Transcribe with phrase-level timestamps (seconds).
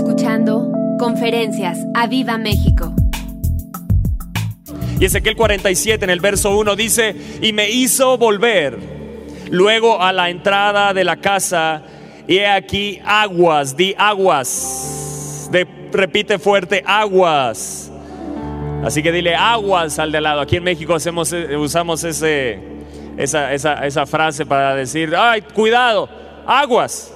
[0.00, 2.94] escuchando Conferencias a Viva México.
[4.98, 8.78] Y Ezequiel 47 en el verso 1 dice, y me hizo volver
[9.50, 11.82] luego a la entrada de la casa,
[12.26, 17.92] y he aquí aguas, di aguas, de, repite fuerte, aguas.
[18.82, 20.40] Así que dile aguas al de lado.
[20.40, 22.58] Aquí en México hacemos, eh, usamos ese,
[23.18, 26.08] esa, esa, esa frase para decir, ay, cuidado,
[26.46, 27.12] aguas.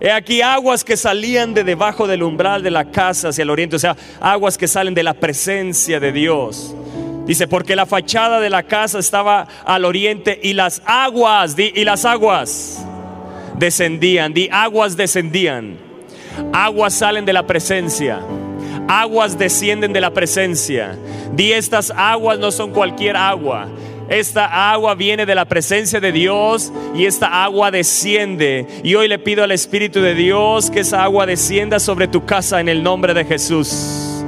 [0.00, 3.76] He aquí aguas que salían de debajo del umbral de la casa hacia el oriente,
[3.76, 6.74] o sea, aguas que salen de la presencia de Dios.
[7.24, 12.04] Dice, porque la fachada de la casa estaba al oriente y las aguas, y las
[12.04, 12.84] aguas
[13.58, 15.78] descendían, di, aguas descendían.
[16.52, 18.20] Aguas salen de la presencia.
[18.88, 20.96] Aguas descienden de la presencia.
[21.32, 23.68] Di, estas aguas no son cualquier agua.
[24.08, 28.66] Esta agua viene de la presencia de Dios y esta agua desciende.
[28.84, 32.60] Y hoy le pido al Espíritu de Dios que esa agua descienda sobre tu casa
[32.60, 34.22] en el nombre de Jesús.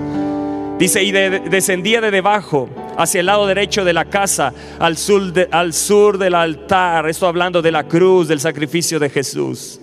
[0.78, 5.72] Dice, y descendía de debajo hacia el lado derecho de la casa, al sur, al
[5.72, 7.08] sur del altar.
[7.08, 9.80] Esto hablando de la cruz, del sacrificio de Jesús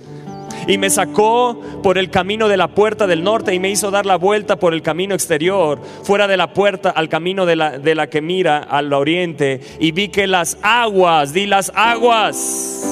[0.68, 4.06] y me sacó por el camino de la puerta del norte y me hizo dar
[4.06, 7.96] la vuelta por el camino exterior, fuera de la puerta al camino de la, de
[7.96, 12.84] la que mira al oriente y vi que las aguas, di las aguas,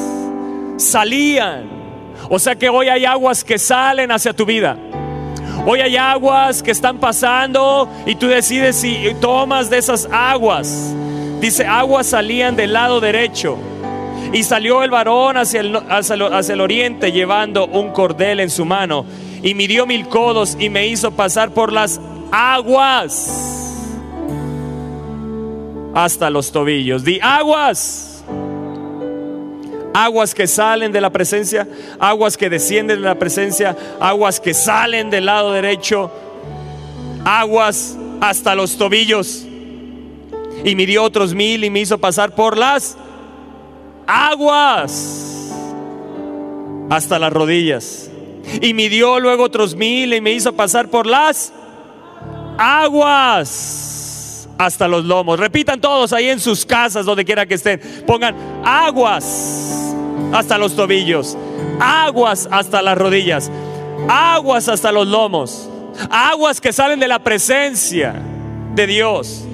[0.77, 1.83] salían.
[2.29, 4.77] O sea que hoy hay aguas que salen hacia tu vida.
[5.65, 10.93] Hoy hay aguas que están pasando y tú decides si tomas de esas aguas.
[11.39, 13.57] Dice, aguas salían del lado derecho.
[14.33, 16.15] Y salió el varón hacia el, hacia,
[16.53, 19.05] el, oriente llevando un cordel en su mano.
[19.43, 23.53] Y midió mil codos y me hizo pasar por las aguas
[25.93, 27.03] hasta los tobillos.
[27.03, 28.23] Di aguas.
[29.93, 31.67] Aguas que salen de la presencia,
[31.99, 36.09] aguas que descienden de la presencia, aguas que salen del lado derecho,
[37.23, 39.45] aguas hasta los tobillos.
[40.63, 42.97] Y midió otros mil y me hizo pasar por las
[44.07, 45.51] aguas
[46.89, 48.09] hasta las rodillas.
[48.61, 51.53] Y midió luego otros mil y me hizo pasar por las
[52.57, 55.39] aguas hasta los lomos.
[55.39, 57.79] Repitan todos ahí en sus casas, donde quiera que estén.
[58.05, 59.93] Pongan aguas
[60.33, 61.37] hasta los tobillos,
[61.79, 63.51] aguas hasta las rodillas,
[64.09, 65.69] aguas hasta los lomos,
[66.09, 68.15] aguas que salen de la presencia
[68.75, 69.45] de Dios.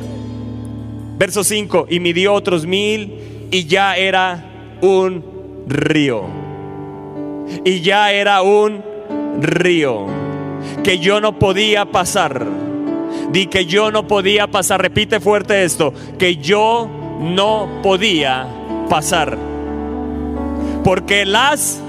[1.18, 4.44] Verso 5, y midió otros mil y ya era
[4.82, 5.24] un
[5.68, 6.24] río.
[7.64, 8.84] Y ya era un
[9.42, 10.06] río
[10.84, 12.46] que yo no podía pasar.
[13.32, 14.82] Di que yo no podía pasar.
[14.82, 16.90] Repite fuerte esto, que yo
[17.20, 18.48] no podía
[18.90, 19.38] pasar.
[20.84, 21.82] Porque las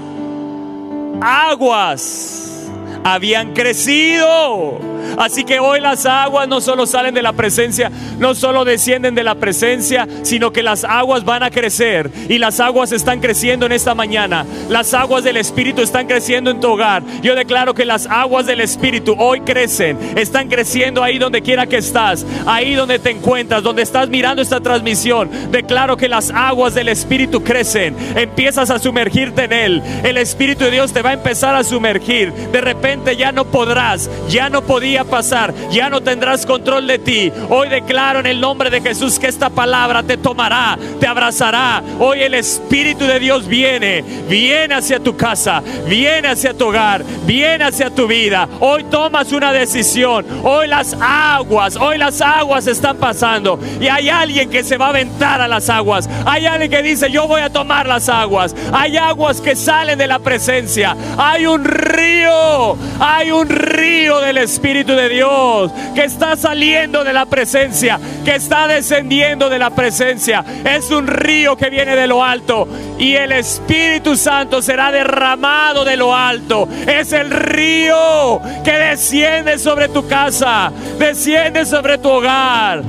[1.21, 2.60] aguas
[3.03, 4.79] habían crecido
[5.17, 9.23] Así que hoy las aguas no solo salen de la presencia, no solo descienden de
[9.23, 13.71] la presencia, sino que las aguas van a crecer y las aguas están creciendo en
[13.71, 14.45] esta mañana.
[14.69, 17.03] Las aguas del Espíritu están creciendo en tu hogar.
[17.21, 21.77] Yo declaro que las aguas del Espíritu hoy crecen, están creciendo ahí donde quiera que
[21.77, 25.29] estás, ahí donde te encuentras, donde estás mirando esta transmisión.
[25.51, 29.83] Declaro que las aguas del Espíritu crecen, empiezas a sumergirte en Él.
[30.03, 32.31] El Espíritu de Dios te va a empezar a sumergir.
[32.33, 37.31] De repente ya no podrás, ya no podías pasar, ya no tendrás control de ti.
[37.49, 41.81] Hoy declaro en el nombre de Jesús que esta palabra te tomará, te abrazará.
[41.99, 47.63] Hoy el Espíritu de Dios viene, viene hacia tu casa, viene hacia tu hogar, viene
[47.63, 48.47] hacia tu vida.
[48.59, 50.25] Hoy tomas una decisión.
[50.43, 54.89] Hoy las aguas, hoy las aguas están pasando y hay alguien que se va a
[54.89, 56.09] aventar a las aguas.
[56.25, 58.55] Hay alguien que dice, yo voy a tomar las aguas.
[58.73, 60.95] Hay aguas que salen de la presencia.
[61.17, 67.25] Hay un río, hay un río del Espíritu de Dios, que está saliendo de la
[67.25, 70.43] presencia, que está descendiendo de la presencia.
[70.63, 75.97] Es un río que viene de lo alto y el Espíritu Santo será derramado de
[75.97, 76.67] lo alto.
[76.87, 82.83] Es el río que desciende sobre tu casa, desciende sobre tu hogar.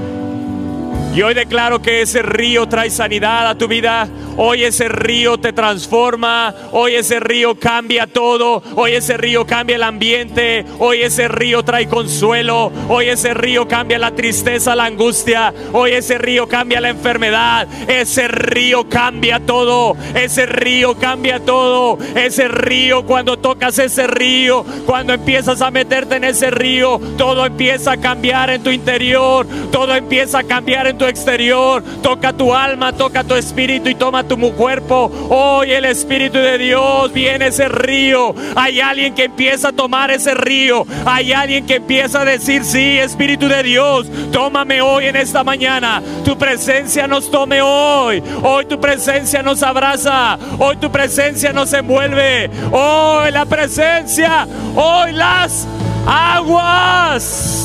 [1.15, 4.09] Y hoy declaro que ese río trae sanidad a tu vida.
[4.37, 9.82] Hoy ese río te transforma, hoy ese río cambia todo, hoy ese río cambia el
[9.82, 15.93] ambiente, hoy ese río trae consuelo, hoy ese río cambia la tristeza, la angustia, hoy
[15.93, 23.05] ese río cambia la enfermedad, ese río cambia todo, ese río cambia todo, ese río
[23.05, 28.49] cuando tocas ese río, cuando empiezas a meterte en ese río, todo empieza a cambiar
[28.50, 33.34] en tu interior, todo empieza a cambiar en tu exterior, toca tu alma, toca tu
[33.34, 35.11] espíritu y toma tu cuerpo.
[35.29, 38.35] Hoy el Espíritu de Dios viene ese río.
[38.57, 40.87] Hay alguien que empieza a tomar ese río.
[41.05, 46.03] Hay alguien que empieza a decir, sí, Espíritu de Dios, tómame hoy en esta mañana.
[46.25, 48.23] Tu presencia nos tome hoy.
[48.43, 50.39] Hoy tu presencia nos abraza.
[50.59, 52.51] Hoy tu presencia nos envuelve.
[52.71, 54.47] Hoy la presencia.
[54.75, 55.67] Hoy las
[56.07, 57.59] aguas.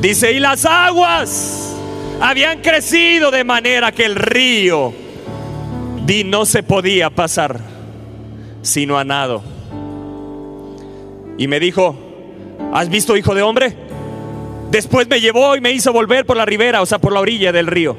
[0.00, 1.65] Dice, y las aguas
[2.20, 4.92] habían crecido de manera que el río
[6.04, 7.60] di no se podía pasar
[8.62, 9.42] sino a nado.
[11.38, 11.96] Y me dijo,
[12.72, 13.76] ¿has visto hijo de hombre?
[14.70, 17.52] Después me llevó y me hizo volver por la ribera, o sea, por la orilla
[17.52, 17.96] del río.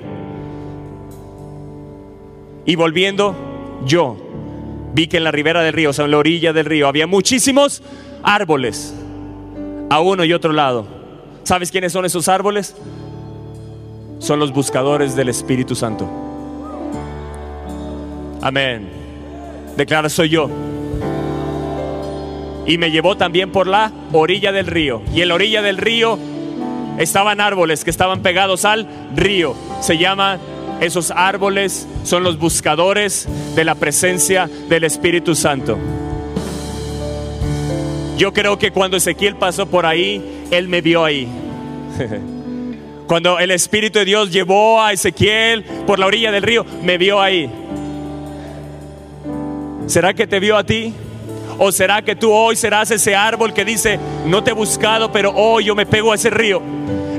[2.65, 3.35] Y volviendo,
[3.85, 4.17] yo
[4.93, 7.07] vi que en la ribera del río, o sea, en la orilla del río, había
[7.07, 7.81] muchísimos
[8.23, 8.93] árboles,
[9.89, 10.97] a uno y otro lado
[11.47, 12.75] ¿Sabes quiénes son esos árboles?
[14.19, 16.09] Son los buscadores del Espíritu Santo.
[18.41, 18.89] Amén.
[19.75, 20.49] Declara, soy yo.
[22.65, 25.01] Y me llevó también por la orilla del río.
[25.13, 26.17] Y en la orilla del río
[26.97, 29.55] estaban árboles que estaban pegados al río.
[29.81, 30.39] Se llaman
[30.81, 35.77] esos árboles, son los buscadores de la presencia del Espíritu Santo.
[38.17, 41.27] Yo creo que cuando Ezequiel pasó por ahí, él me vio ahí.
[43.07, 47.21] Cuando el Espíritu de Dios llevó a Ezequiel por la orilla del río, me vio
[47.21, 47.49] ahí.
[49.87, 50.93] ¿Será que te vio a ti?
[51.57, 55.31] ¿O será que tú hoy serás ese árbol que dice, no te he buscado, pero
[55.31, 56.61] hoy yo me pego a ese río?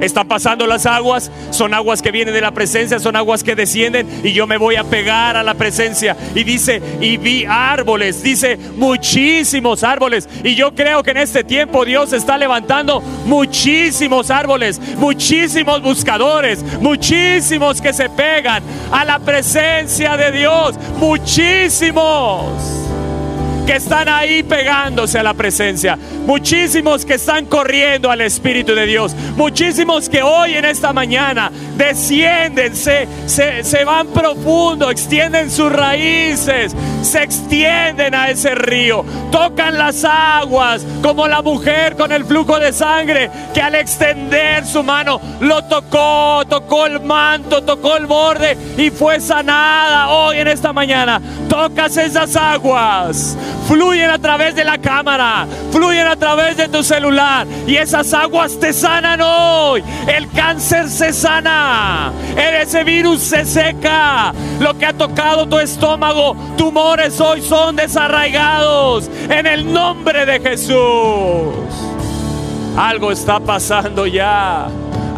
[0.01, 4.09] Están pasando las aguas, son aguas que vienen de la presencia, son aguas que descienden
[4.23, 6.17] y yo me voy a pegar a la presencia.
[6.35, 10.29] Y dice, y vi árboles, dice muchísimos árboles.
[10.45, 17.81] Y yo creo que en este tiempo Dios está levantando muchísimos árboles, muchísimos buscadores, muchísimos
[17.81, 18.63] que se pegan
[18.93, 22.88] a la presencia de Dios, muchísimos
[23.69, 29.15] que están ahí pegándose a la presencia, muchísimos que están corriendo al Espíritu de Dios,
[29.37, 37.23] muchísimos que hoy en esta mañana descienden, se, se, van profundo, extienden sus raíces, se
[37.23, 43.31] extienden a ese río, tocan las aguas como la mujer con el flujo de sangre
[43.53, 49.21] que al extender su mano lo tocó, tocó el manto, tocó el borde y fue
[49.21, 50.09] sanada.
[50.09, 51.21] Hoy en esta mañana.
[51.49, 57.47] Tocas esas aguas, fluyen a través de la cámara, fluyen a través de tu celular
[57.67, 59.83] y esas aguas te sanan hoy.
[60.07, 64.33] El cáncer se sana, ese virus se seca.
[64.61, 71.55] Lo que ha tocado tu estómago, tumores hoy son desarraigados en el nombre de Jesús.
[72.77, 74.69] Algo está pasando ya.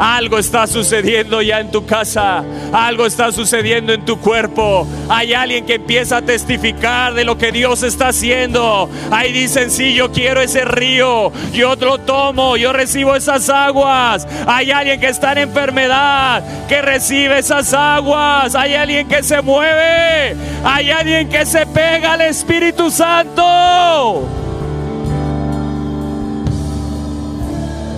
[0.00, 2.43] Algo está sucediendo ya en tu casa.
[2.73, 4.87] Algo está sucediendo en tu cuerpo.
[5.11, 8.88] Hay alguien que empieza a testificar de lo que Dios está haciendo.
[9.11, 11.31] Ahí dicen, sí, yo quiero ese río.
[11.52, 12.56] Yo lo tomo.
[12.56, 14.26] Yo recibo esas aguas.
[14.47, 16.43] Hay alguien que está en enfermedad.
[16.67, 18.55] Que recibe esas aguas.
[18.55, 20.35] Hay alguien que se mueve.
[20.64, 24.39] Hay alguien que se pega al Espíritu Santo.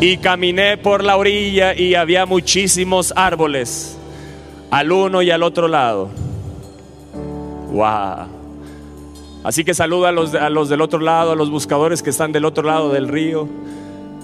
[0.02, 3.96] Y caminé por la orilla y había muchísimos árboles
[4.68, 6.08] al uno y al otro lado.
[7.70, 8.26] Wow.
[9.44, 12.32] Así que saluda a los, a los del otro lado, a los buscadores que están
[12.32, 13.48] del otro lado del río.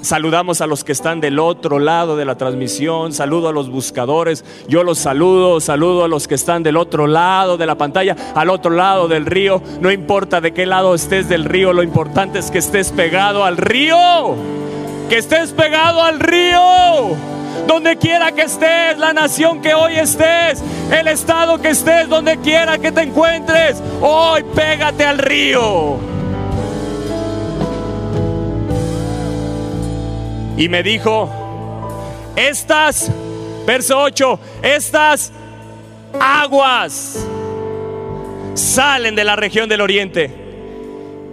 [0.00, 3.12] Saludamos a los que están del otro lado de la transmisión.
[3.12, 4.44] Saludo a los buscadores.
[4.66, 5.60] Yo los saludo.
[5.60, 9.26] Saludo a los que están del otro lado de la pantalla, al otro lado del
[9.26, 9.62] río.
[9.80, 13.56] No importa de qué lado estés del río, lo importante es que estés pegado al
[13.56, 14.34] río
[15.08, 17.16] que estés pegado al río.
[17.66, 20.62] Donde quiera que estés, la nación que hoy estés,
[20.92, 25.98] el estado que estés, donde quiera que te encuentres, hoy pégate al río.
[30.56, 31.30] Y me dijo,
[32.36, 33.10] estas,
[33.66, 35.32] verso 8, estas
[36.20, 37.26] aguas
[38.54, 40.34] salen de la región del oriente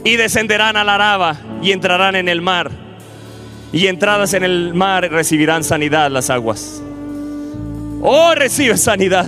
[0.04, 2.85] y descenderán a la Araba y entrarán en el mar
[3.76, 6.82] y entradas en el mar recibirán sanidad las aguas.
[8.02, 9.28] Oh, recibe sanidad.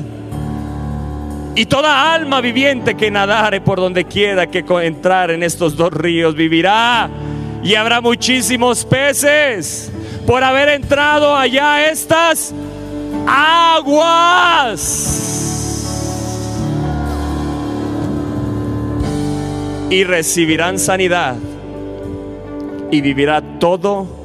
[1.54, 6.34] Y toda alma viviente que nadare por donde quiera que entrar en estos dos ríos
[6.34, 7.10] vivirá.
[7.62, 9.92] Y habrá muchísimos peces
[10.26, 12.54] por haber entrado allá estas
[13.28, 14.06] aguas.
[19.90, 21.36] Y recibirán sanidad.
[22.92, 24.17] Y vivirá todo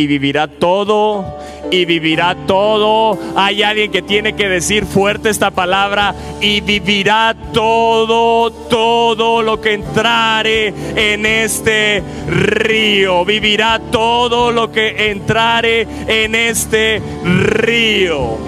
[0.00, 1.36] y vivirá todo
[1.70, 3.18] y vivirá todo.
[3.36, 9.74] Hay alguien que tiene que decir fuerte esta palabra y vivirá todo, todo lo que
[9.74, 13.26] entrare en este río.
[13.26, 18.38] Vivirá todo lo que entrare en este río.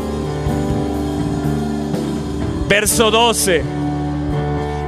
[2.66, 3.62] Verso 12.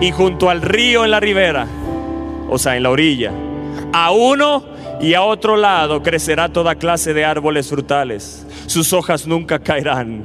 [0.00, 1.66] Y junto al río en la ribera,
[2.49, 3.33] o sea, en la orilla,
[3.92, 8.47] a uno y a otro lado crecerá toda clase de árboles frutales.
[8.67, 10.25] Sus hojas nunca caerán,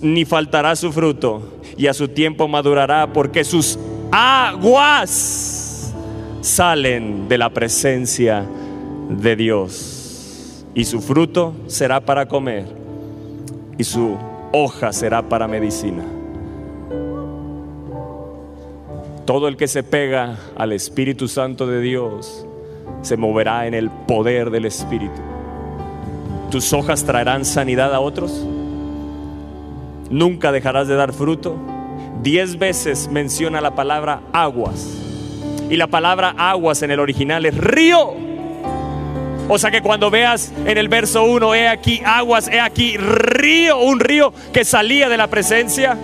[0.00, 3.78] ni faltará su fruto, y a su tiempo madurará, porque sus
[4.10, 5.94] aguas
[6.40, 8.46] salen de la presencia
[9.10, 10.64] de Dios.
[10.74, 12.64] Y su fruto será para comer,
[13.78, 14.16] y su
[14.52, 16.04] hoja será para medicina.
[19.24, 22.45] Todo el que se pega al Espíritu Santo de Dios
[23.02, 25.20] se moverá en el poder del Espíritu.
[26.50, 28.46] Tus hojas traerán sanidad a otros.
[30.10, 31.56] Nunca dejarás de dar fruto.
[32.22, 34.96] Diez veces menciona la palabra aguas.
[35.68, 38.14] Y la palabra aguas en el original es río.
[39.48, 43.78] O sea que cuando veas en el verso 1, he aquí aguas, he aquí río,
[43.78, 45.96] un río que salía de la presencia.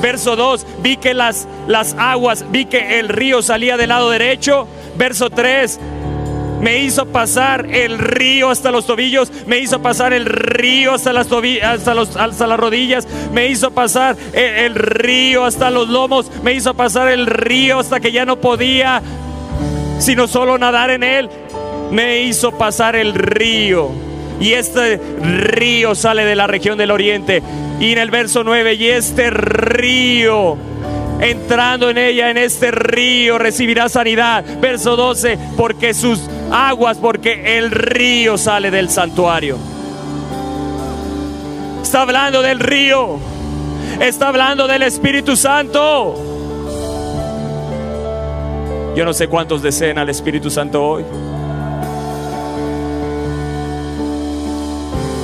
[0.00, 4.66] Verso 2, vi que las, las aguas, vi que el río salía del lado derecho.
[4.96, 5.78] Verso 3,
[6.60, 11.28] me hizo pasar el río hasta los tobillos, me hizo pasar el río hasta las,
[11.62, 16.74] hasta, los, hasta las rodillas, me hizo pasar el, río hasta los lomos, me hizo
[16.74, 19.02] pasar el río hasta que ya no podía
[19.98, 21.28] sino solo nadar en él,
[21.90, 23.90] me hizo pasar el río.
[24.40, 27.42] Y este río sale de la región del oriente.
[27.80, 30.56] Y en el verso 9, y este río
[31.20, 34.44] entrando en ella, en este río, recibirá sanidad.
[34.60, 39.56] Verso 12, porque sus aguas porque el río sale del santuario.
[41.82, 43.18] Está hablando del río.
[44.00, 46.14] Está hablando del Espíritu Santo.
[48.94, 51.04] Yo no sé cuántos desean al Espíritu Santo hoy.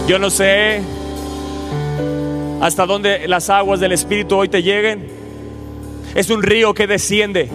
[0.06, 0.82] Yo no sé
[2.60, 5.08] hasta dónde las aguas del Espíritu hoy te lleguen.
[6.14, 7.48] Es un río que desciende.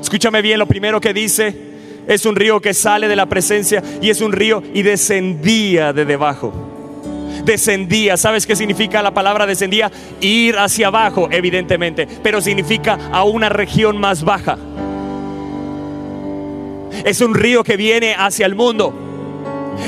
[0.00, 1.67] Escúchame bien lo primero que dice
[2.08, 6.06] es un río que sale de la presencia y es un río y descendía de
[6.06, 6.52] debajo.
[7.44, 9.92] Descendía, ¿sabes qué significa la palabra descendía?
[10.20, 14.58] Ir hacia abajo, evidentemente, pero significa a una región más baja.
[17.04, 18.92] Es un río que viene hacia el mundo.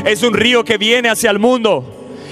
[0.04, 1.84] Es un río que viene hacia el mundo.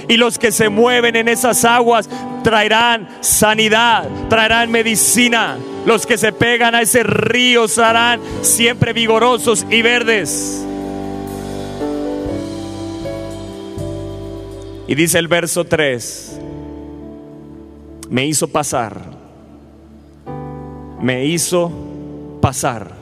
[0.07, 2.09] Y los que se mueven en esas aguas
[2.49, 9.83] traerán sanidad, traerán medicina, los que se pegan a ese río serán siempre vigorosos y
[9.83, 10.65] verdes.
[14.87, 16.39] Y dice el verso 3,
[18.09, 18.99] me hizo pasar,
[20.99, 21.71] me hizo
[22.41, 22.95] pasar.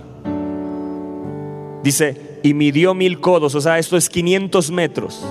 [1.84, 5.26] Dice, y midió mil codos, o sea, esto es 500 metros.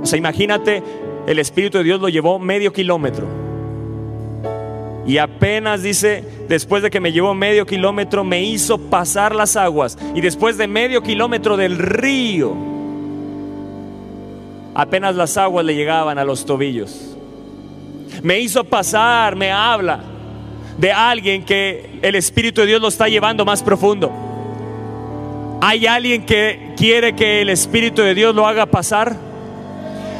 [0.00, 0.84] O sea, imagínate,
[1.26, 3.26] el Espíritu de Dios lo llevó medio kilómetro.
[5.06, 9.96] Y apenas dice, después de que me llevó medio kilómetro, me hizo pasar las aguas.
[10.14, 12.54] Y después de medio kilómetro del río,
[14.74, 17.16] apenas las aguas le llegaban a los tobillos.
[18.22, 20.00] Me hizo pasar, me habla
[20.78, 24.10] de alguien que el Espíritu de Dios lo está llevando más profundo.
[25.60, 29.25] ¿Hay alguien que quiere que el Espíritu de Dios lo haga pasar?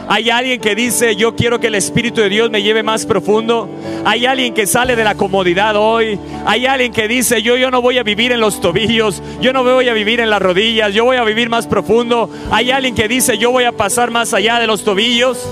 [0.08, 3.68] Hay alguien que dice, yo quiero que el Espíritu de Dios me lleve más profundo.
[4.04, 6.18] Hay alguien que sale de la comodidad hoy.
[6.46, 9.64] Hay alguien que dice, yo, yo no voy a vivir en los tobillos, yo no
[9.64, 12.30] voy a vivir en las rodillas, yo voy a vivir más profundo.
[12.52, 15.44] Hay alguien que dice, yo voy a pasar más allá de los tobillos.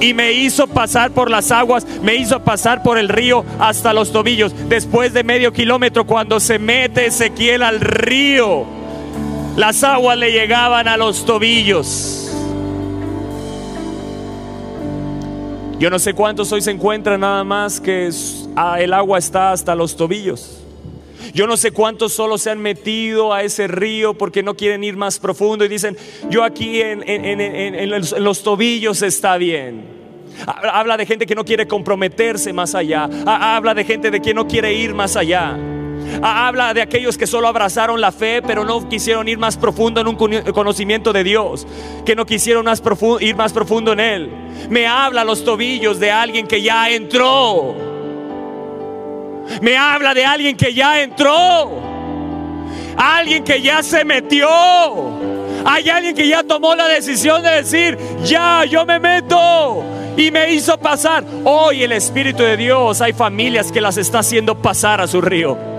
[0.00, 4.10] Y me hizo pasar por las aguas, me hizo pasar por el río hasta los
[4.10, 4.52] tobillos.
[4.68, 8.64] Después de medio kilómetro, cuando se mete Ezequiel al río,
[9.56, 12.27] las aguas le llegaban a los tobillos.
[15.78, 18.10] Yo no sé cuántos hoy se encuentran nada más que
[18.78, 20.60] el agua está hasta los tobillos.
[21.32, 24.96] Yo no sé cuántos solo se han metido a ese río porque no quieren ir
[24.96, 25.96] más profundo y dicen,
[26.30, 29.98] yo aquí en, en los tobillos está bien.
[30.46, 33.08] Habla de gente que no quiere comprometerse más allá.
[33.24, 35.56] Habla de gente de que no quiere ir más allá.
[36.22, 40.08] Habla de aquellos que solo abrazaron la fe, pero no quisieron ir más profundo en
[40.08, 40.16] un
[40.52, 41.66] conocimiento de Dios,
[42.04, 42.66] que no quisieron
[43.20, 44.30] ir más profundo en Él.
[44.68, 47.74] Me habla los tobillos de alguien que ya entró.
[49.62, 51.70] Me habla de alguien que ya entró.
[52.96, 54.48] Alguien que ya se metió.
[55.64, 59.84] Hay alguien que ya tomó la decisión de decir, ya, yo me meto.
[60.16, 61.24] Y me hizo pasar.
[61.44, 65.77] Hoy el Espíritu de Dios, hay familias que las está haciendo pasar a su río.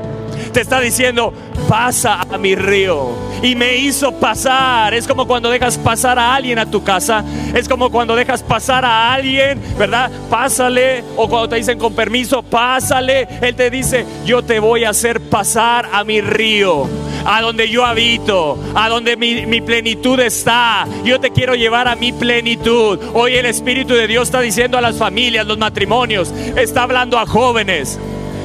[0.52, 1.34] Te está diciendo,
[1.68, 3.10] pasa a mi río.
[3.42, 4.94] Y me hizo pasar.
[4.94, 7.24] Es como cuando dejas pasar a alguien a tu casa.
[7.54, 10.12] Es como cuando dejas pasar a alguien, ¿verdad?
[10.30, 11.04] Pásale.
[11.16, 13.28] O cuando te dicen con permiso, pásale.
[13.42, 16.88] Él te dice, yo te voy a hacer pasar a mi río
[17.26, 20.88] a donde yo habito, a donde mi, plenitud está.
[21.04, 23.00] Yo te quiero llevar a mi plenitud.
[23.14, 27.26] Hoy el Espíritu de Dios está diciendo a las familias, los matrimonios, está hablando a
[27.26, 28.00] jóvenes.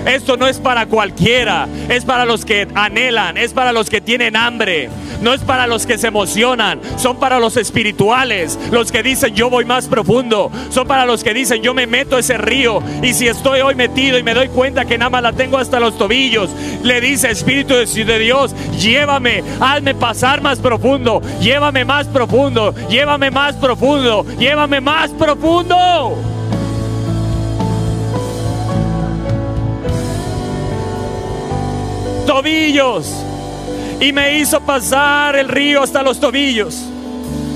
[0.07, 4.37] Esto no es para cualquiera, es para los que anhelan, es para los que tienen
[4.37, 4.91] hambre,
[5.23, 9.49] no es para los que se emocionan, son para los espirituales, los que dicen yo
[9.49, 13.29] voy más profundo, son para los que dicen yo me meto ese río y si
[13.29, 16.51] estoy hoy metido y me doy cuenta que nada más la tengo hasta los tobillos,
[16.83, 23.55] le dice Espíritu de Dios, llévame, hazme pasar más profundo, llévame más profundo, llévame más
[23.55, 26.34] profundo, llévame más profundo.
[32.35, 33.15] Tobillos
[34.01, 36.85] y me hizo pasar el río hasta los tobillos.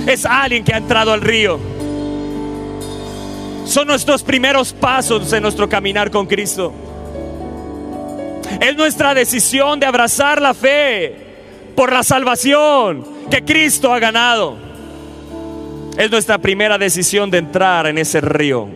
[0.07, 1.59] Es alguien que ha entrado al río.
[3.65, 6.73] Son nuestros primeros pasos en nuestro caminar con Cristo.
[8.61, 11.17] Es nuestra decisión de abrazar la fe
[11.75, 14.57] por la salvación que Cristo ha ganado.
[15.97, 18.69] Es nuestra primera decisión de entrar en ese río.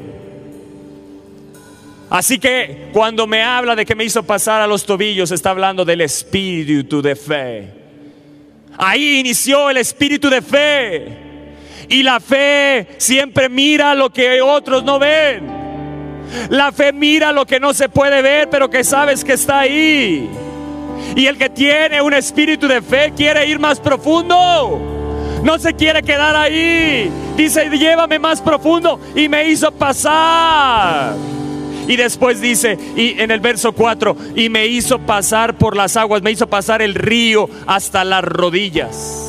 [2.13, 5.83] Así que cuando me habla de que me hizo pasar a los tobillos, está hablando
[5.83, 7.71] del espíritu de fe.
[8.77, 11.07] Ahí inició el espíritu de fe.
[11.89, 15.47] Y la fe siempre mira lo que otros no ven.
[16.51, 20.29] La fe mira lo que no se puede ver, pero que sabes que está ahí.
[21.17, 24.79] Y el que tiene un espíritu de fe quiere ir más profundo.
[25.43, 27.11] No se quiere quedar ahí.
[27.39, 29.01] Dice, llévame más profundo.
[29.17, 31.15] Y me hizo pasar.
[31.89, 36.23] Y después dice, y en el verso 4, y me hizo pasar por las aguas,
[36.23, 39.29] me hizo pasar el río hasta las rodillas.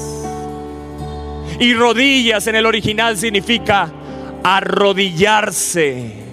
[1.60, 3.92] Y rodillas en el original significa
[4.44, 6.24] arrodillarse.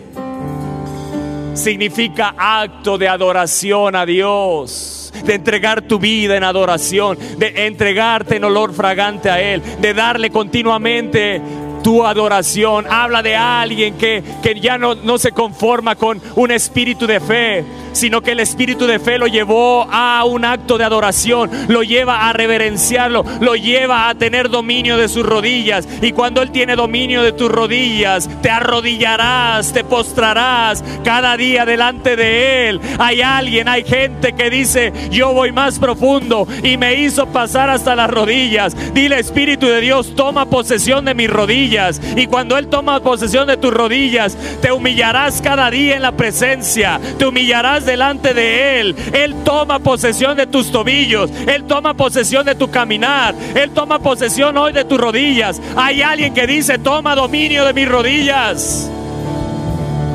[1.54, 8.44] Significa acto de adoración a Dios de entregar tu vida en adoración, de entregarte en
[8.44, 11.40] olor fragante a Él, de darle continuamente
[11.82, 12.86] tu adoración.
[12.88, 17.64] Habla de alguien que, que ya no, no se conforma con un espíritu de fe,
[17.92, 22.28] sino que el espíritu de fe lo llevó a un acto de adoración, lo lleva
[22.28, 25.86] a reverenciarlo, lo lleva a tener dominio de sus rodillas.
[26.00, 32.16] Y cuando Él tiene dominio de tus rodillas, te arrodillarás, te postrarás cada día delante
[32.16, 32.80] de Él.
[32.98, 37.96] Hay alguien, hay gente que dice, yo voy más profundo y me hizo pasar hasta
[37.96, 38.76] las rodillas.
[38.94, 41.69] Dile, Espíritu de Dios, toma posesión de mis rodillas.
[42.16, 47.00] Y cuando Él toma posesión de tus rodillas, te humillarás cada día en la presencia,
[47.18, 48.96] te humillarás delante de Él.
[49.12, 51.30] Él toma posesión de tus tobillos.
[51.46, 53.34] Él toma posesión de tu caminar.
[53.54, 55.60] Él toma posesión hoy de tus rodillas.
[55.76, 58.90] Hay alguien que dice, toma dominio de mis rodillas.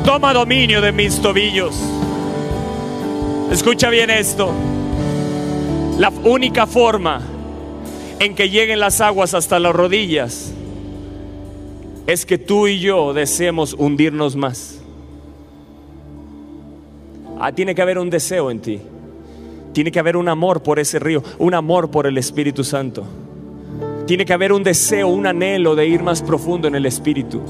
[0.04, 1.74] Toma dominio de mis tobillos.
[3.50, 4.52] Escucha bien esto.
[5.98, 7.22] La única forma
[8.18, 10.52] en que lleguen las aguas hasta las rodillas
[12.06, 14.80] es que tú y yo deseemos hundirnos más.
[17.38, 18.80] Ah, tiene que haber un deseo en ti.
[19.72, 23.04] Tiene que haber un amor por ese río, un amor por el Espíritu Santo.
[24.06, 27.42] Tiene que haber un deseo, un anhelo de ir más profundo en el Espíritu.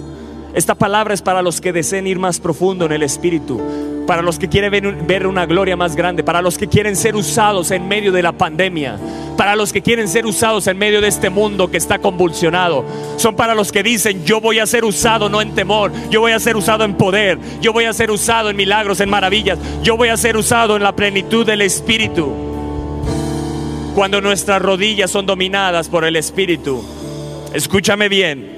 [0.54, 3.60] Esta palabra es para los que deseen ir más profundo en el Espíritu,
[4.06, 7.70] para los que quieren ver una gloria más grande, para los que quieren ser usados
[7.70, 8.98] en medio de la pandemia,
[9.36, 12.84] para los que quieren ser usados en medio de este mundo que está convulsionado.
[13.16, 16.32] Son para los que dicen, yo voy a ser usado no en temor, yo voy
[16.32, 19.96] a ser usado en poder, yo voy a ser usado en milagros, en maravillas, yo
[19.96, 22.32] voy a ser usado en la plenitud del Espíritu.
[23.94, 26.84] Cuando nuestras rodillas son dominadas por el Espíritu,
[27.54, 28.56] escúchame bien,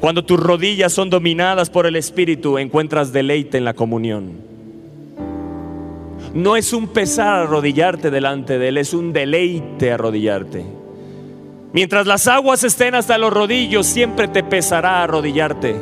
[0.00, 4.49] cuando tus rodillas son dominadas por el Espíritu, encuentras deleite en la comunión.
[6.34, 10.64] No es un pesar arrodillarte delante de Él, es un deleite arrodillarte.
[11.72, 15.76] Mientras las aguas estén hasta los rodillos, siempre te pesará arrodillarte.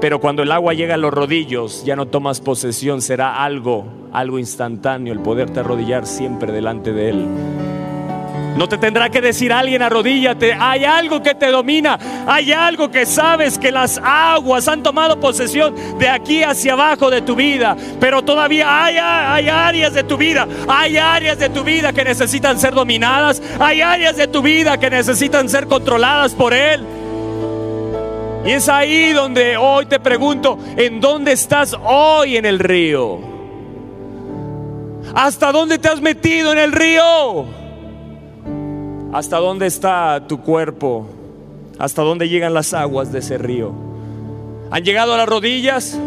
[0.00, 4.38] Pero cuando el agua llega a los rodillos, ya no tomas posesión, será algo, algo
[4.38, 7.26] instantáneo el poderte arrodillar siempre delante de Él.
[8.56, 10.52] No te tendrá que decir alguien arrodíllate.
[10.52, 11.98] Hay algo que te domina.
[12.26, 17.22] Hay algo que sabes que las aguas han tomado posesión de aquí hacia abajo de
[17.22, 17.76] tu vida.
[17.98, 20.46] Pero todavía hay, hay áreas de tu vida.
[20.68, 23.42] Hay áreas de tu vida que necesitan ser dominadas.
[23.58, 26.84] Hay áreas de tu vida que necesitan ser controladas por Él.
[28.44, 33.20] Y es ahí donde hoy te pregunto, ¿en dónde estás hoy en el río?
[35.14, 37.61] ¿Hasta dónde te has metido en el río?
[39.12, 41.06] ¿Hasta dónde está tu cuerpo?
[41.78, 43.70] ¿Hasta dónde llegan las aguas de ese río?
[44.70, 45.98] ¿Han llegado a las rodillas?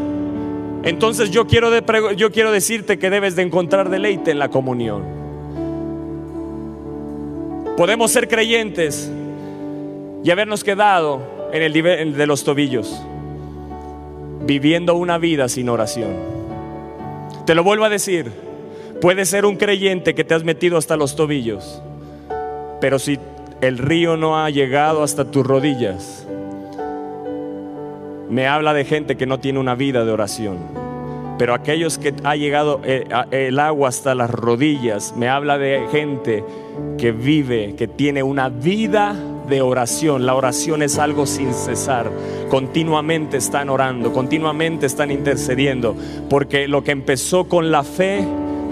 [0.81, 1.69] Entonces yo quiero,
[2.13, 5.03] yo quiero decirte que debes de encontrar deleite en la comunión.
[7.77, 9.11] Podemos ser creyentes
[10.23, 11.21] y habernos quedado
[11.53, 12.99] en el nivel de los tobillos,
[14.47, 16.15] viviendo una vida sin oración.
[17.45, 18.31] Te lo vuelvo a decir,
[18.99, 21.83] puedes ser un creyente que te has metido hasta los tobillos
[22.81, 23.19] pero si
[23.61, 26.27] el río no ha llegado hasta tus rodillas,
[28.29, 30.57] me habla de gente que no tiene una vida de oración.
[31.37, 36.43] Pero aquellos que ha llegado eh, el agua hasta las rodillas, me habla de gente
[36.97, 39.15] que vive, que tiene una vida
[39.47, 40.25] de oración.
[40.25, 42.09] La oración es algo sin cesar.
[42.49, 45.95] Continuamente están orando, continuamente están intercediendo,
[46.29, 48.25] porque lo que empezó con la fe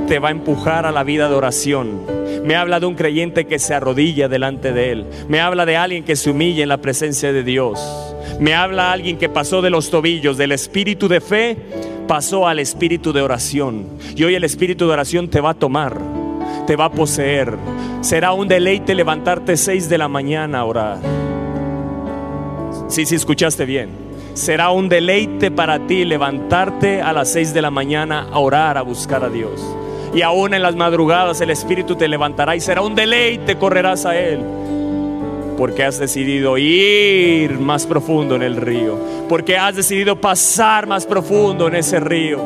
[0.08, 2.23] te va a empujar a la vida de oración.
[2.44, 5.06] Me habla de un creyente que se arrodilla delante de Él.
[5.30, 7.80] Me habla de alguien que se humilla en la presencia de Dios.
[8.40, 11.58] Me habla de alguien que pasó de los tobillos, del espíritu de fe,
[12.06, 13.88] pasó al espíritu de oración.
[14.16, 15.98] Y hoy el espíritu de oración te va a tomar,
[16.68, 17.56] te va a poseer.
[18.02, 20.98] Será un deleite levantarte seis de la mañana a orar.
[22.90, 23.90] Sí, sí, escuchaste bien.
[24.34, 28.82] Será un deleite para ti levantarte a las seis de la mañana a orar, a
[28.82, 29.62] buscar a Dios
[30.14, 34.18] y aún en las madrugadas el Espíritu te levantará y será un deleite, correrás a
[34.18, 34.40] Él.
[35.58, 38.98] Porque has decidido ir más profundo en el río.
[39.30, 42.40] Porque has decidido pasar más profundo en ese río.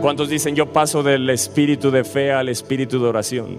[0.00, 3.58] ¿Cuántos dicen yo paso del espíritu de fe al espíritu de oración?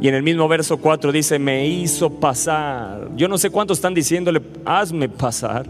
[0.00, 3.08] Y en el mismo verso 4 dice, me hizo pasar.
[3.16, 5.66] Yo no sé cuántos están diciéndole, hazme pasar.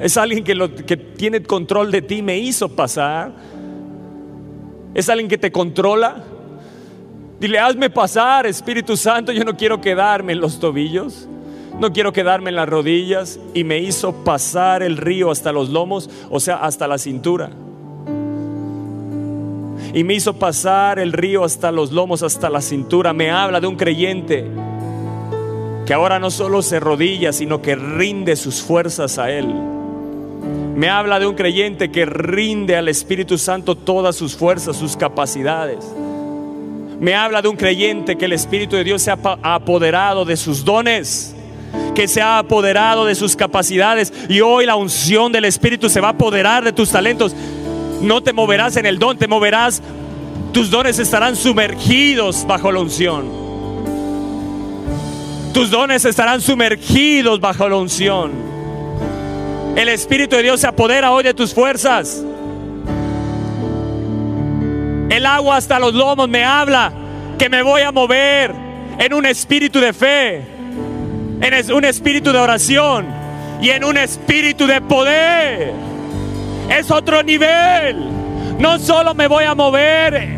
[0.00, 3.32] Es alguien que, que tiene control de ti, me hizo pasar.
[4.94, 6.22] Es alguien que te controla.
[7.40, 11.28] Dile, hazme pasar, Espíritu Santo, yo no quiero quedarme en los tobillos.
[11.78, 16.08] No quiero quedarme en las rodillas y me hizo pasar el río hasta los lomos,
[16.30, 17.50] o sea, hasta la cintura.
[19.92, 23.12] Y me hizo pasar el río hasta los lomos, hasta la cintura.
[23.12, 24.46] Me habla de un creyente
[25.84, 29.73] que ahora no solo se rodilla, sino que rinde sus fuerzas a Él.
[30.74, 35.84] Me habla de un creyente que rinde al Espíritu Santo todas sus fuerzas, sus capacidades.
[36.98, 40.64] Me habla de un creyente que el Espíritu de Dios se ha apoderado de sus
[40.64, 41.34] dones,
[41.94, 46.08] que se ha apoderado de sus capacidades y hoy la unción del Espíritu se va
[46.08, 47.36] a apoderar de tus talentos.
[48.00, 49.80] No te moverás en el don, te moverás,
[50.52, 53.44] tus dones estarán sumergidos bajo la unción.
[55.52, 58.53] Tus dones estarán sumergidos bajo la unción.
[59.76, 62.22] El Espíritu de Dios se apodera hoy de tus fuerzas.
[65.10, 66.92] El agua hasta los lomos me habla
[67.38, 68.52] que me voy a mover
[68.98, 70.42] en un espíritu de fe,
[71.40, 73.06] en un espíritu de oración
[73.60, 75.72] y en un espíritu de poder.
[76.70, 77.96] Es otro nivel.
[78.58, 80.28] No solo me voy a mover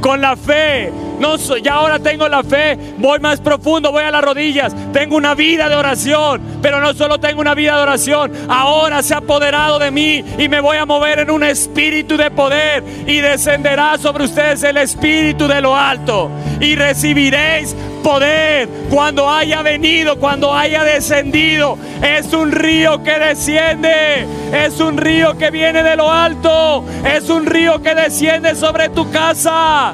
[0.00, 0.92] con la fe.
[1.20, 5.34] No, ya ahora tengo la fe, voy más profundo, voy a las rodillas, tengo una
[5.34, 9.78] vida de oración, pero no solo tengo una vida de oración, ahora se ha apoderado
[9.78, 14.24] de mí y me voy a mover en un espíritu de poder y descenderá sobre
[14.24, 21.76] ustedes el espíritu de lo alto y recibiréis poder cuando haya venido, cuando haya descendido.
[22.02, 27.44] Es un río que desciende, es un río que viene de lo alto, es un
[27.44, 29.92] río que desciende sobre tu casa.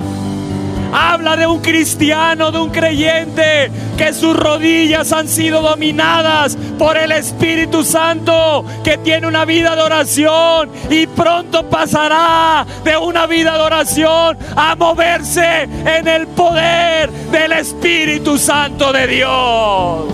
[0.99, 7.13] Habla de un cristiano, de un creyente, que sus rodillas han sido dominadas por el
[7.13, 13.63] Espíritu Santo, que tiene una vida de oración y pronto pasará de una vida de
[13.63, 20.07] oración a moverse en el poder del Espíritu Santo de Dios.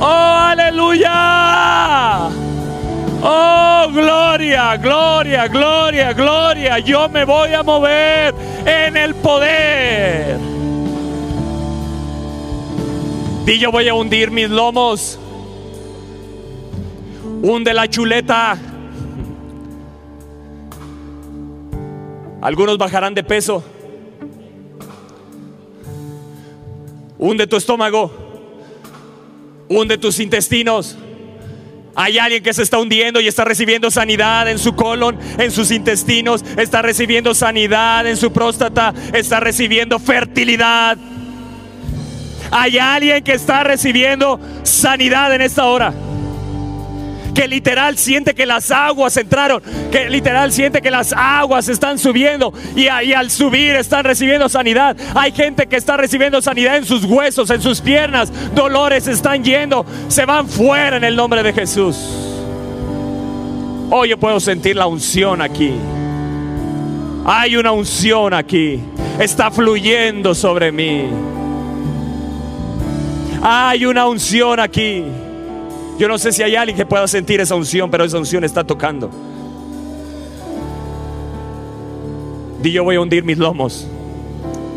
[0.00, 2.30] Oh, aleluya.
[3.20, 6.78] Oh, gloria, gloria, gloria, gloria.
[6.78, 10.38] Yo me voy a mover en el poder.
[13.46, 15.18] Y yo voy a hundir mis lomos.
[17.42, 18.56] Hunde la chuleta.
[22.40, 23.64] Algunos bajarán de peso.
[27.18, 28.12] Hunde tu estómago.
[29.68, 30.96] Hunde tus intestinos.
[32.00, 35.72] Hay alguien que se está hundiendo y está recibiendo sanidad en su colon, en sus
[35.72, 40.96] intestinos, está recibiendo sanidad en su próstata, está recibiendo fertilidad.
[42.52, 45.92] Hay alguien que está recibiendo sanidad en esta hora
[47.38, 52.52] que literal siente que las aguas entraron, que literal siente que las aguas están subiendo
[52.74, 54.96] y, al subir están recibiendo sanidad.
[55.14, 59.86] Hay gente que está recibiendo sanidad en sus huesos, en sus piernas, dolores están yendo,
[60.08, 61.96] se van fuera en el nombre de Jesús.
[63.88, 65.74] Hoy yo puedo sentir la unción aquí.
[67.24, 68.80] Hay una unción aquí.
[69.20, 71.04] Está fluyendo sobre mí.
[73.40, 75.04] Hay una unción aquí.
[75.98, 78.62] Yo no sé si hay alguien que pueda sentir esa unción, pero esa unción está
[78.62, 79.10] tocando.
[82.62, 83.86] Di yo voy a hundir mis lomos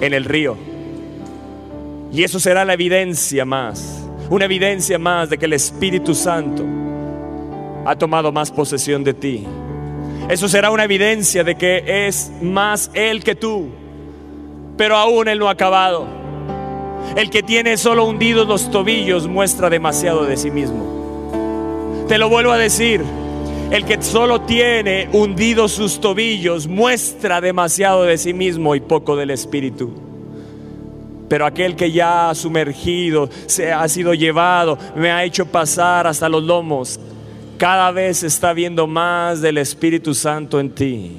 [0.02, 0.58] en el río.
[2.12, 6.66] Y eso será la evidencia más, una evidencia más de que el Espíritu Santo
[7.86, 9.46] ha tomado más posesión de ti.
[10.28, 13.70] Eso será una evidencia de que es más Él que tú.
[14.76, 16.08] Pero aún Él no ha acabado.
[17.16, 21.01] El que tiene solo hundidos los tobillos muestra demasiado de sí mismo.
[22.12, 23.02] Te lo vuelvo a decir.
[23.72, 29.30] El que solo tiene hundidos sus tobillos muestra demasiado de sí mismo y poco del
[29.30, 29.94] Espíritu.
[31.30, 36.28] Pero aquel que ya ha sumergido, se ha sido llevado, me ha hecho pasar hasta
[36.28, 37.00] los lomos,
[37.58, 41.16] cada vez está viendo más del Espíritu Santo en ti.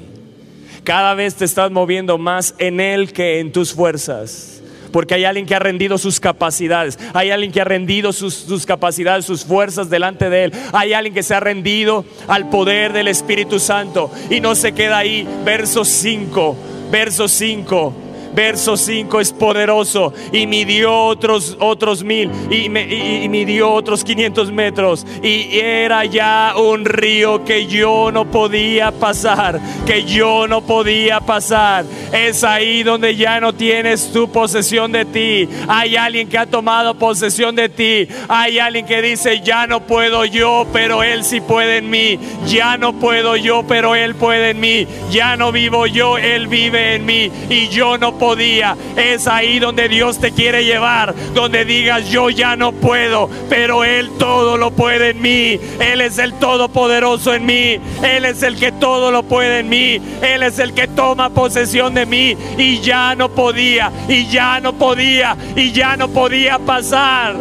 [0.83, 4.62] Cada vez te estás moviendo más en Él que en tus fuerzas
[4.93, 9.25] porque hay alguien que ha rendido sus capacidades, hay alguien que ha rendido sus, capacidades,
[9.25, 13.59] sus fuerzas delante de Él, hay alguien que se ha rendido al poder del Espíritu
[13.59, 14.09] Santo.
[14.29, 15.27] Y no se queda ahí.
[15.43, 16.55] Verso 5,
[16.91, 18.02] verso 5
[18.33, 25.57] verso 5 es poderoso y midió otros, otros mil y, midió otros 500 metros y
[25.59, 31.85] era ya un río que yo no podía pasar, que yo no podía pasar.
[32.11, 35.49] Es ahí donde ya no tienes tu posesión de ti.
[35.67, 38.07] Hay alguien que ha tomado posesión de ti.
[38.27, 42.19] Hay alguien que dice, ya no puedo yo, pero Él sí puede en mí.
[42.47, 44.87] Ya no puedo yo, pero Él puede en mí.
[45.11, 47.31] Ya no vivo yo, Él vive en mí.
[47.49, 48.77] Y yo no podía.
[48.95, 54.11] Es ahí donde Dios te quiere llevar, donde digas yo ya no puedo, pero Él
[54.17, 55.59] todo lo puede en mí.
[55.81, 57.77] Él es el todopoderoso en mí.
[58.01, 59.99] Él es el que todo lo puede en mí.
[60.21, 64.71] Él es el que toma posesión de mí y ya no podía, y ya no
[64.71, 67.35] podía, y ya no podía pasar.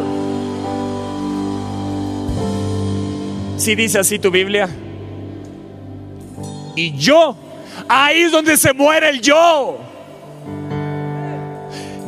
[3.57, 4.68] Si dice así tu Biblia.
[6.75, 7.37] Y yo,
[7.88, 9.91] ahí es donde se muere el yo.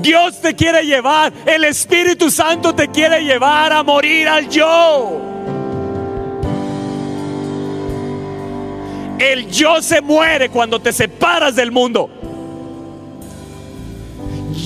[0.04, 5.18] Dios te quiere llevar, el Espíritu Santo te quiere llevar a morir al yo.
[9.18, 12.10] El yo se muere cuando te separas del mundo.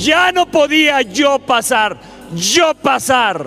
[0.02, 1.96] Ya no podía yo pasar,
[2.34, 3.46] yo pasar.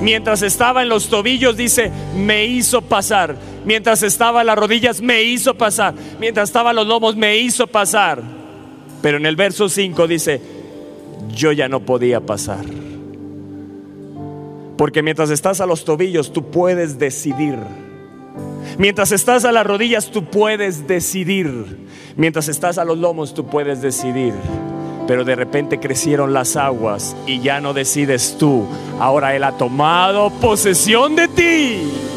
[0.00, 3.36] Mientras estaba en los tobillos, dice, me hizo pasar.
[3.64, 5.94] Mientras estaba en las rodillas, me hizo pasar.
[6.18, 8.37] Mientras estaba en los lomos, me hizo pasar.
[9.02, 10.40] Pero en el verso 5 dice,
[11.34, 12.64] yo ya no podía pasar.
[14.76, 17.58] Porque mientras estás a los tobillos, tú puedes decidir.
[18.78, 21.78] Mientras estás a las rodillas, tú puedes decidir.
[22.16, 24.34] Mientras estás a los lomos, tú puedes decidir.
[25.08, 28.66] Pero de repente crecieron las aguas y ya no decides tú.
[29.00, 32.07] Ahora Él ha tomado posesión de ti.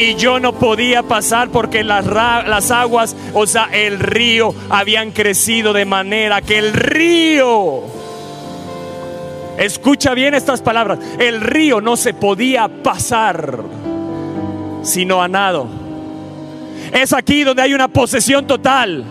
[0.00, 5.74] Y yo no podía pasar porque las, las aguas, o sea, el río habían crecido
[5.74, 7.82] de manera que el río,
[9.58, 13.58] escucha bien estas palabras, el río no se podía pasar
[14.82, 15.68] sino a nado.
[16.94, 19.04] Es aquí donde hay una posesión total.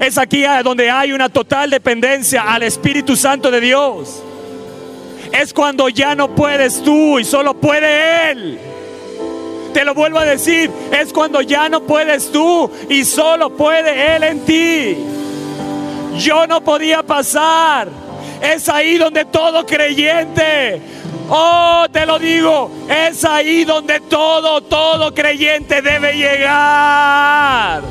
[0.00, 4.22] Es aquí donde hay una total dependencia al Espíritu Santo de Dios.
[5.30, 8.69] Es cuando ya no puedes tú y solo puede Él.
[9.72, 14.24] Te lo vuelvo a decir, es cuando ya no puedes tú y solo puede Él
[14.24, 14.96] en ti.
[16.18, 17.88] Yo no podía pasar.
[18.42, 20.80] Es ahí donde todo creyente,
[21.28, 27.82] oh, te lo digo, es ahí donde todo, todo creyente debe llegar.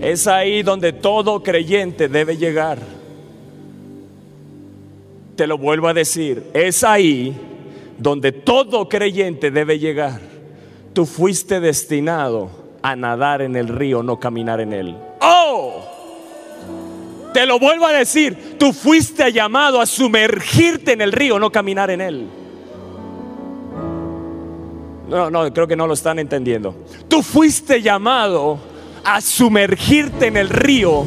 [0.00, 2.97] Es ahí donde todo creyente debe llegar.
[5.38, 7.32] Te lo vuelvo a decir, es ahí
[7.96, 10.18] donde todo creyente debe llegar.
[10.92, 12.50] Tú fuiste destinado
[12.82, 14.96] a nadar en el río, no caminar en él.
[15.20, 15.84] ¡Oh!
[17.32, 21.92] Te lo vuelvo a decir, tú fuiste llamado a sumergirte en el río, no caminar
[21.92, 22.26] en él.
[25.08, 26.74] No, no, creo que no lo están entendiendo.
[27.06, 28.58] Tú fuiste llamado
[29.04, 31.04] a sumergirte en el río,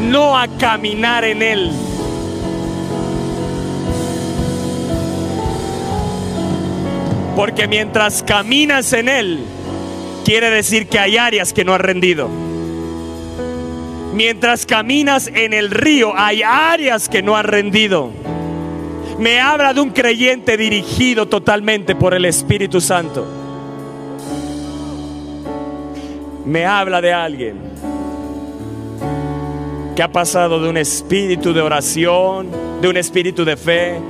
[0.00, 1.70] no a caminar en él.
[7.38, 9.38] Porque mientras caminas en él,
[10.24, 12.28] quiere decir que hay áreas que no has rendido.
[14.12, 18.10] Mientras caminas en el río, hay áreas que no has rendido.
[19.20, 23.24] Me habla de un creyente dirigido totalmente por el Espíritu Santo.
[26.44, 27.56] Me habla de alguien
[29.94, 32.48] que ha pasado de un espíritu de oración,
[32.82, 34.00] de un espíritu de fe,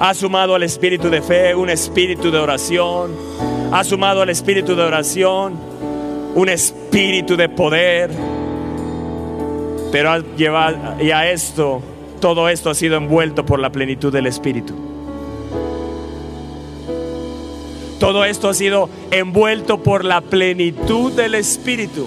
[0.00, 3.10] ha sumado al espíritu de fe un espíritu de oración,
[3.72, 5.58] ha sumado al espíritu de oración
[6.34, 8.10] un espíritu de poder,
[9.90, 11.82] pero ha llevado, y a esto,
[12.20, 14.74] todo esto ha sido envuelto por la plenitud del espíritu.
[17.98, 22.06] Todo esto ha sido envuelto por la plenitud del espíritu.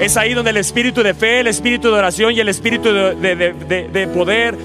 [0.00, 3.14] Es ahí donde el espíritu de fe, el espíritu de oración y el espíritu de,
[3.14, 4.56] de, de, de poder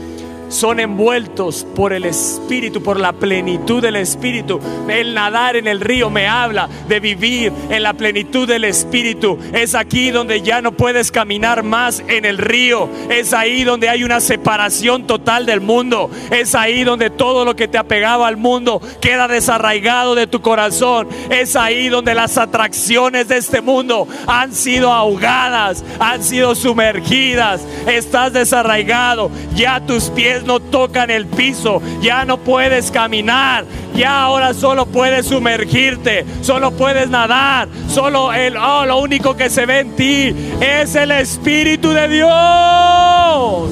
[0.50, 4.60] son envueltos por el Espíritu, por la plenitud del Espíritu.
[4.88, 9.38] El nadar en el río me habla de vivir en la plenitud del Espíritu.
[9.54, 12.90] Es aquí donde ya no puedes caminar más en el río.
[13.10, 16.10] Es ahí donde hay una separación total del mundo.
[16.32, 21.08] Es ahí donde todo lo que te apegaba al mundo queda desarraigado de tu corazón.
[21.30, 27.62] Es ahí donde las atracciones de este mundo han sido ahogadas, han sido sumergidas.
[27.88, 29.32] Estás desarraigado.
[29.56, 35.26] Ya tus pies no tocan el piso, ya no puedes caminar, ya ahora solo puedes
[35.26, 40.96] sumergirte, solo puedes nadar, solo el, oh, lo único que se ve en ti es
[40.96, 43.70] el Espíritu de Dios.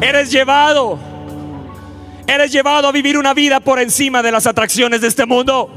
[0.00, 0.98] Eres llevado,
[2.26, 5.68] eres llevado a vivir una vida por encima de las atracciones de este mundo.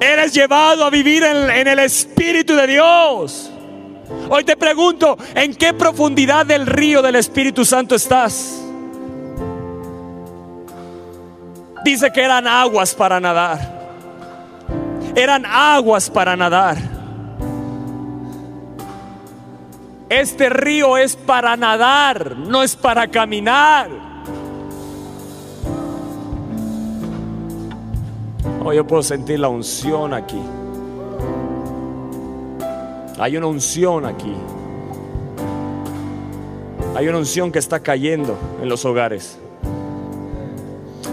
[0.00, 3.50] Eres llevado a vivir en, en el Espíritu de Dios.
[4.28, 8.62] Hoy te pregunto, ¿en qué profundidad del río del Espíritu Santo estás?
[11.84, 13.58] Dice que eran aguas para nadar.
[15.14, 16.78] Eran aguas para nadar.
[20.08, 23.90] Este río es para nadar, no es para caminar.
[28.64, 30.40] Hoy yo puedo sentir la unción aquí.
[33.22, 34.34] Hay una unción aquí.
[36.96, 39.38] Hay una unción que está cayendo en los hogares.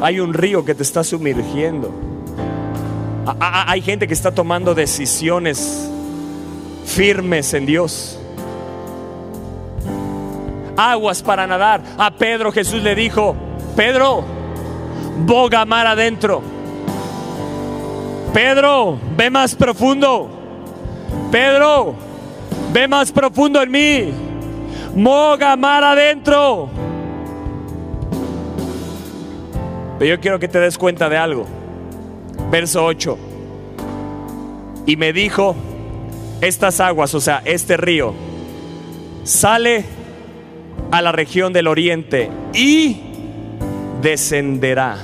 [0.02, 1.92] Hay un río que te está sumergiendo.
[3.40, 5.88] Hay gente que está tomando decisiones
[6.84, 8.20] firmes en Dios.
[10.78, 11.84] Aguas para nadar.
[11.96, 13.36] A Pedro Jesús le dijo,
[13.76, 14.24] Pedro,
[15.28, 16.42] boga mar adentro.
[18.34, 20.39] Pedro, ve más profundo.
[21.32, 21.96] Pedro,
[22.74, 24.14] ve más profundo en mí.
[24.96, 26.70] Moga mar adentro.
[30.00, 31.46] Pero yo quiero que te des cuenta de algo.
[32.50, 33.18] Verso 8.
[34.86, 35.56] Y me dijo,
[36.42, 38.14] estas aguas, o sea, este río,
[39.24, 39.86] sale
[40.92, 43.02] a la región del oriente y
[44.02, 44.98] descenderá.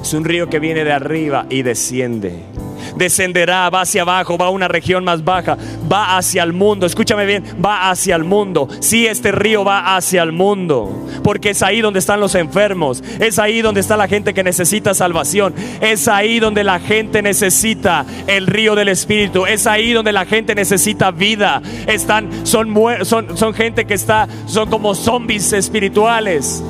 [0.00, 2.55] Es un río que viene de arriba y desciende
[2.96, 5.56] descenderá, va hacia abajo, va a una región más baja,
[5.90, 6.86] va hacia el mundo.
[6.86, 8.68] Escúchame bien, va hacia el mundo.
[8.80, 13.38] Sí, este río va hacia el mundo, porque es ahí donde están los enfermos, es
[13.38, 18.46] ahí donde está la gente que necesita salvación, es ahí donde la gente necesita el
[18.46, 21.62] río del Espíritu, es ahí donde la gente necesita vida.
[21.86, 26.62] Están, son, son, son gente que está, son como zombies espirituales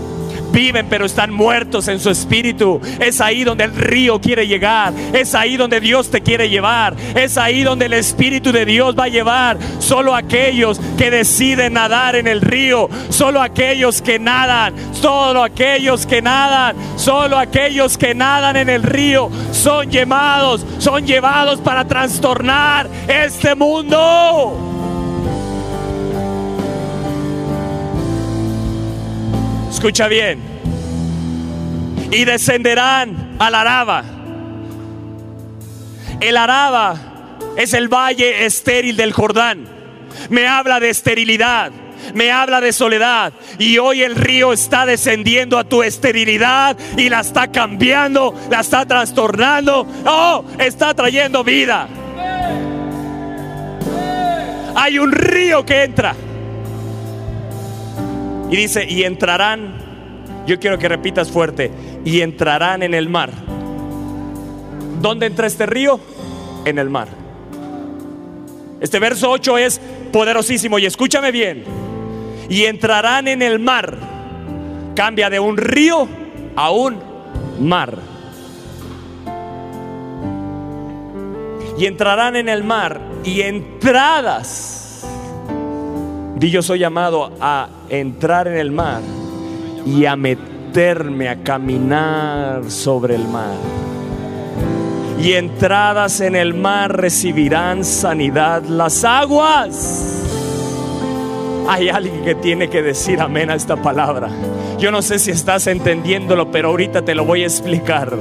[0.56, 2.80] viven pero están muertos en su espíritu.
[2.98, 4.94] Es ahí donde el río quiere llegar.
[5.12, 6.96] Es ahí donde Dios te quiere llevar.
[7.14, 9.58] Es ahí donde el Espíritu de Dios va a llevar.
[9.78, 12.88] Solo aquellos que deciden nadar en el río.
[13.10, 14.74] Solo aquellos que nadan.
[14.94, 16.74] Solo aquellos que nadan.
[16.96, 20.64] Solo aquellos que nadan en el río son llamados.
[20.78, 24.75] Son llevados para trastornar este mundo.
[29.86, 30.40] Escucha bien.
[32.10, 34.02] Y descenderán al Araba.
[36.20, 36.96] El Araba
[37.56, 39.68] es el valle estéril del Jordán.
[40.28, 41.70] me habla de esterilidad,
[42.14, 43.32] me habla de soledad.
[43.60, 48.86] Y hoy el río está descendiendo a tu esterilidad y la está cambiando, la está
[48.86, 49.86] trastornando.
[50.04, 51.86] Oh, está trayendo vida.
[54.74, 56.16] Hay un río que entra.
[58.50, 59.74] Y dice, y entrarán,
[60.46, 61.70] yo quiero que repitas fuerte,
[62.04, 63.30] y entrarán en el mar.
[65.00, 66.00] ¿Dónde entra este río?
[66.64, 67.08] En el mar.
[68.80, 69.80] Este verso 8 es
[70.12, 71.64] poderosísimo y escúchame bien.
[72.48, 73.98] Y entrarán en el mar.
[74.94, 76.08] Cambia de un río
[76.54, 76.98] a un
[77.60, 77.98] mar.
[81.78, 84.85] Y entrarán en el mar y entradas.
[86.40, 89.00] Y yo soy llamado a entrar en el mar
[89.86, 93.54] y a meterme a caminar sobre el mar
[95.20, 100.22] y entradas en el mar recibirán sanidad las aguas.
[101.68, 104.28] Hay alguien que tiene que decir amén a esta palabra.
[104.78, 108.16] Yo no sé si estás entendiéndolo, pero ahorita te lo voy a explicar.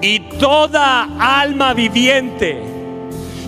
[0.00, 2.60] Y toda alma viviente,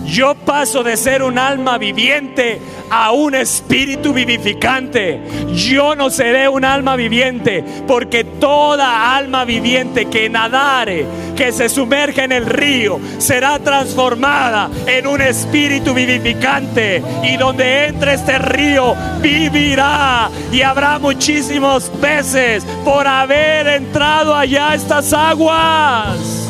[0.07, 5.19] yo paso de ser un alma viviente a un espíritu vivificante.
[5.53, 11.05] Yo no seré un alma viviente, porque toda alma viviente que nadare,
[11.35, 17.03] que se sumerge en el río, será transformada en un espíritu vivificante.
[17.23, 20.29] Y donde entre este río, vivirá.
[20.51, 26.46] Y habrá muchísimos peces por haber entrado allá estas aguas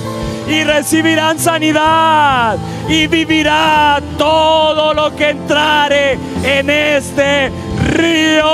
[0.48, 7.52] y recibirán sanidad y vivirá todo lo que entrare en este
[7.92, 8.46] río.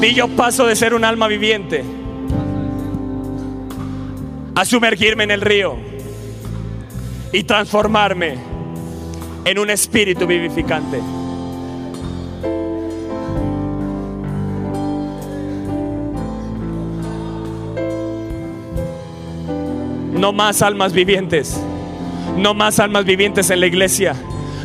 [0.00, 1.84] Y yo paso de ser un alma viviente
[4.54, 5.76] a sumergirme en el río
[7.32, 8.36] y transformarme
[9.44, 11.17] en un espíritu vivificante.
[20.18, 21.62] No más almas vivientes.
[22.36, 24.16] No más almas vivientes en la iglesia.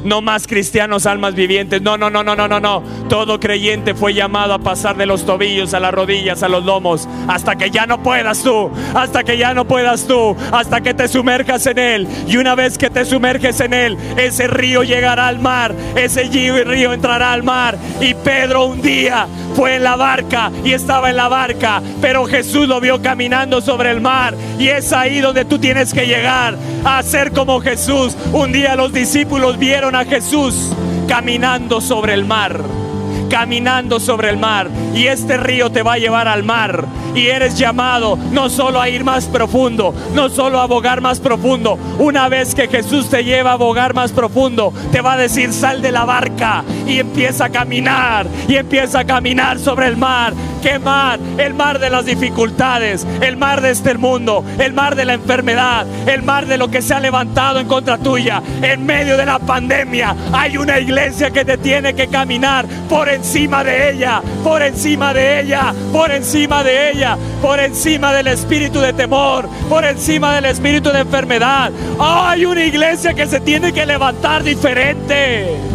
[0.04, 1.80] No más cristianos almas vivientes.
[1.80, 2.84] No, no, no, no, no, no, no.
[3.08, 7.08] Todo creyente fue llamado a pasar de los tobillos a las rodillas, a los lomos,
[7.28, 11.08] hasta que ya no puedas tú, hasta que ya no puedas tú, hasta que te
[11.08, 12.08] sumerjas en él.
[12.28, 16.94] Y una vez que te sumerges en él, ese río llegará al mar, ese río
[16.94, 17.78] entrará al mar.
[18.02, 22.68] Y Pedro un día fue en la barca y estaba en la barca, pero Jesús
[22.68, 24.36] lo vio caminando sobre el mar.
[24.60, 28.16] Y es ahí donde tú tienes que llegar a ser como Jesús.
[28.32, 30.72] Un día los discípulos vieron a Jesús
[31.08, 32.83] caminando sobre el mar
[33.30, 37.58] caminando sobre el mar y este río te va a llevar al mar y eres
[37.58, 41.78] llamado no solo a ir más profundo, no solo a abogar más profundo.
[42.00, 45.82] Una vez que Jesús te lleva a abogar más profundo, te va a decir sal
[45.82, 50.34] de la barca y empieza a caminar y empieza a caminar sobre el mar.
[50.64, 51.20] ¿Qué mar?
[51.38, 55.86] El mar de las dificultades, el mar de este mundo, el mar de la enfermedad,
[56.08, 58.42] el mar de lo que se ha levantado en contra tuya.
[58.62, 63.62] En medio de la pandemia hay una iglesia que te tiene que caminar por encima
[63.66, 68.94] de ella, por encima de ella, por encima de ella, por encima del espíritu de
[68.94, 71.74] temor, por encima del espíritu de enfermedad.
[72.00, 75.73] hay una iglesia que se tiene que levantar diferente.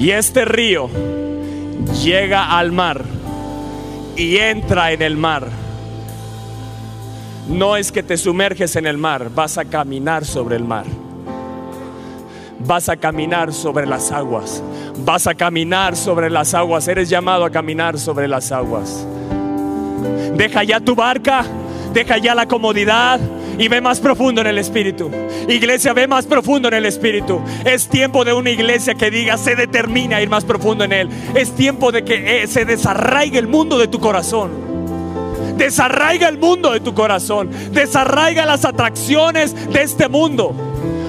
[0.00, 0.90] Y este río
[2.02, 3.04] llega al mar
[4.16, 5.46] y entra en el mar
[7.50, 10.84] no es que te sumerges en el mar, vas a caminar sobre el mar.
[12.60, 14.62] Vas a caminar sobre las aguas.
[15.04, 16.86] Vas a caminar sobre las aguas.
[16.86, 19.04] Eres llamado a caminar sobre las aguas.
[20.36, 21.44] Deja ya tu barca,
[21.92, 23.18] deja ya la comodidad
[23.60, 25.10] y ve más profundo en el Espíritu.
[25.46, 27.42] Iglesia, ve más profundo en el Espíritu.
[27.66, 31.10] Es tiempo de una iglesia que diga, se determina a ir más profundo en Él.
[31.34, 34.50] Es tiempo de que eh, se desarraigue el mundo de tu corazón.
[35.58, 37.50] Desarraiga el mundo de tu corazón.
[37.70, 40.54] Desarraiga las atracciones de este mundo.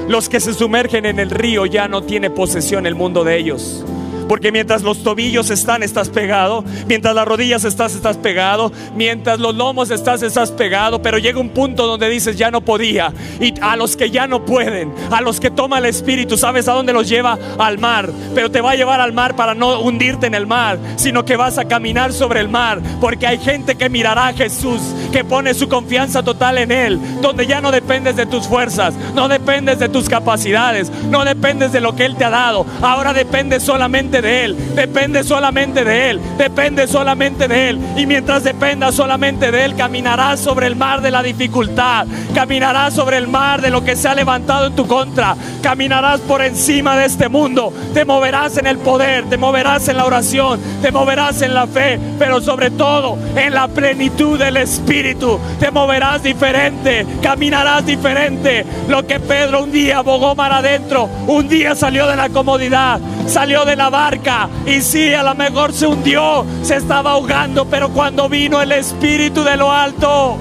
[0.09, 3.85] Los que se sumergen en el río ya no tiene posesión el mundo de ellos.
[4.31, 6.63] Porque mientras los tobillos están, estás pegado.
[6.87, 8.71] Mientras las rodillas estás, estás pegado.
[8.95, 11.01] Mientras los lomos estás, estás pegado.
[11.01, 13.11] Pero llega un punto donde dices, ya no podía.
[13.41, 16.71] Y a los que ya no pueden, a los que toma el Espíritu, ¿sabes a
[16.71, 17.37] dónde los lleva?
[17.59, 18.09] Al mar.
[18.33, 21.35] Pero te va a llevar al mar para no hundirte en el mar, sino que
[21.35, 22.79] vas a caminar sobre el mar.
[23.01, 24.79] Porque hay gente que mirará a Jesús,
[25.11, 27.01] que pone su confianza total en Él.
[27.21, 31.81] Donde ya no dependes de tus fuerzas, no dependes de tus capacidades, no dependes de
[31.81, 32.65] lo que Él te ha dado.
[32.81, 37.79] Ahora dependes solamente de Él, depende solamente de Él, depende solamente de Él.
[37.97, 43.17] Y mientras dependa solamente de Él, caminarás sobre el mar de la dificultad, caminarás sobre
[43.17, 47.05] el mar de lo que se ha levantado en tu contra, caminarás por encima de
[47.05, 51.53] este mundo, te moverás en el poder, te moverás en la oración, te moverás en
[51.53, 58.65] la fe, pero sobre todo en la plenitud del Espíritu, te moverás diferente, caminarás diferente.
[58.87, 63.65] Lo que Pedro un día abogó mar adentro, un día salió de la comodidad, salió
[63.65, 68.29] de la barca y sí, a lo mejor se hundió, se estaba ahogando, pero cuando
[68.29, 70.37] vino el Espíritu de lo alto,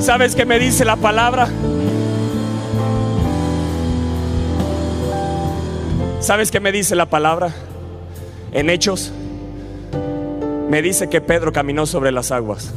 [0.00, 1.48] ¿sabes qué me dice la palabra?
[6.20, 7.52] ¿Sabes qué me dice la palabra?
[8.52, 9.12] En Hechos
[10.68, 12.72] me dice que Pedro caminó sobre las aguas.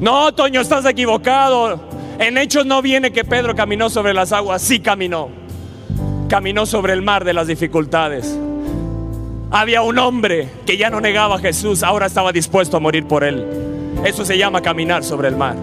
[0.00, 1.80] No, Toño, estás equivocado.
[2.18, 5.43] En Hechos no viene que Pedro caminó sobre las aguas, sí caminó.
[6.34, 8.36] Caminó sobre el mar de las dificultades.
[9.52, 13.22] Había un hombre que ya no negaba a Jesús, ahora estaba dispuesto a morir por
[13.22, 13.46] él.
[14.04, 15.54] Eso se llama caminar sobre el mar.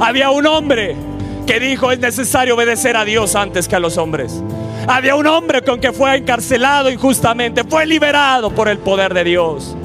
[0.00, 0.96] Había un hombre
[1.46, 4.42] que dijo es necesario obedecer a Dios antes que a los hombres.
[4.88, 9.76] Había un hombre con que fue encarcelado injustamente, fue liberado por el poder de Dios.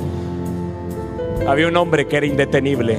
[1.47, 2.97] Había un hombre que era indetenible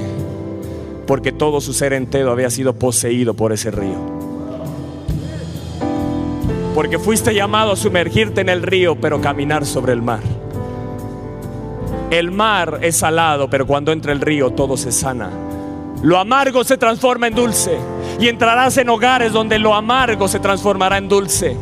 [1.05, 4.12] porque todo su ser entero había sido poseído por ese río.
[6.73, 10.21] Porque fuiste llamado a sumergirte en el río, pero caminar sobre el mar.
[12.09, 15.29] El mar es salado, pero cuando entra el río todo se sana.
[16.03, 17.77] Lo amargo se transforma en dulce
[18.19, 21.55] y entrarás en hogares donde lo amargo se transformará en dulce.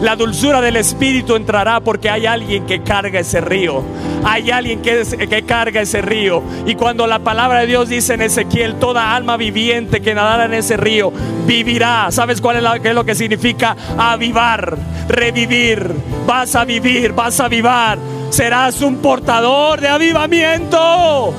[0.00, 3.82] La dulzura del Espíritu entrará porque hay alguien que carga ese río.
[4.24, 6.40] Hay alguien que, que, carga ese río.
[6.66, 10.54] Y cuando la palabra de Dios dice en Ezequiel, toda alma viviente que nadara en
[10.54, 11.12] ese río,
[11.46, 12.12] vivirá.
[12.12, 13.76] ¿Sabes cuál es, es lo que significa?
[13.98, 14.78] Avivar,
[15.08, 15.90] revivir.
[16.26, 17.98] Vas a vivir, vas a avivar.
[18.30, 21.34] Serás un portador de avivamiento.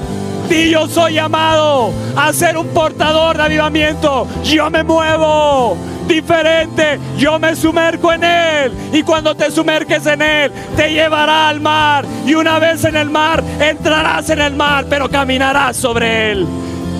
[0.50, 4.28] Y yo soy llamado a ser un portador de avivamiento.
[4.44, 5.78] Yo me muevo
[6.08, 7.00] diferente.
[7.18, 8.74] Yo me sumerco en Él.
[8.92, 12.06] Y cuando te sumerques en Él, te llevará al mar.
[12.26, 16.48] Y una vez en el mar, entrarás en el mar, pero caminarás sobre Él.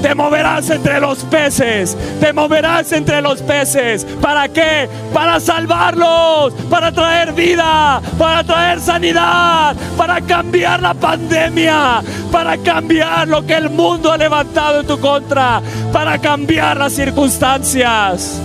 [0.02, 1.98] Te moverás entre los peces.
[2.20, 4.06] Te moverás entre los peces.
[4.22, 4.90] ¿Para qué?
[5.14, 6.54] Para salvarlos.
[6.70, 8.02] Para traer vida.
[8.18, 9.76] Para traer sanidad.
[9.98, 12.02] Para cambiar la pandemia.
[12.32, 15.62] Para cambiar lo que el mundo ha levantado en tu contra.
[15.92, 18.40] Para cambiar las circunstancias.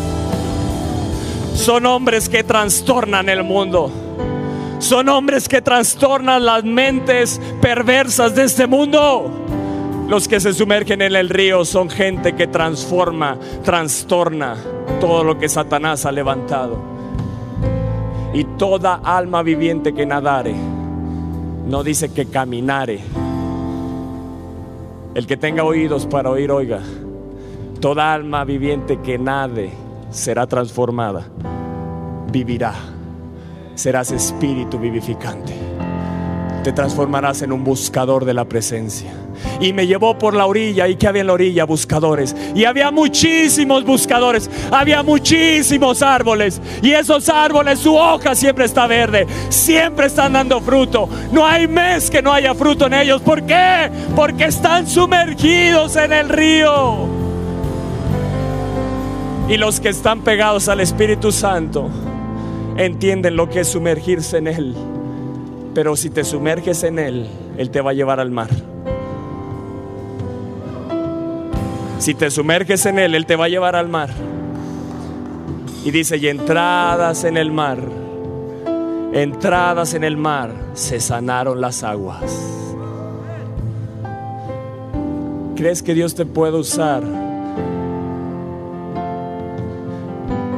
[1.54, 3.92] Son hombres que trastornan el mundo.
[4.80, 9.30] Son hombres que trastornan las mentes perversas de este mundo.
[10.08, 14.56] Los que se sumergen en el río son gente que transforma, trastorna
[15.00, 16.78] todo lo que Satanás ha levantado.
[18.34, 20.54] Y toda alma viviente que nadare,
[21.66, 23.00] no dice que caminare.
[25.14, 26.80] El que tenga oídos para oír, oiga.
[27.80, 29.70] Toda alma viviente que nade
[30.10, 31.26] será transformada,
[32.30, 32.74] vivirá.
[33.74, 35.73] Serás espíritu vivificante.
[36.64, 39.12] Te transformarás en un buscador de la presencia
[39.60, 40.88] y me llevó por la orilla.
[40.88, 41.66] ¿Y que había en la orilla?
[41.66, 42.34] Buscadores.
[42.54, 44.48] Y había muchísimos buscadores.
[44.70, 46.62] Había muchísimos árboles.
[46.80, 49.26] Y esos árboles, su hoja siempre está verde.
[49.50, 51.06] Siempre están dando fruto.
[51.32, 53.20] No hay mes que no haya fruto en ellos.
[53.20, 53.90] ¿Por qué?
[54.16, 57.06] Porque están sumergidos en el río.
[59.50, 61.90] Y los que están pegados al Espíritu Santo
[62.78, 64.93] entienden lo que es sumergirse en Él.
[65.74, 67.26] Pero si te sumerges en Él,
[67.58, 68.48] Él te va a llevar al mar.
[71.98, 74.10] Si te sumerges en Él, Él te va a llevar al mar.
[75.84, 77.78] Y dice, y entradas en el mar,
[79.12, 82.22] entradas en el mar, se sanaron las aguas.
[85.56, 87.02] ¿Crees que Dios te puede usar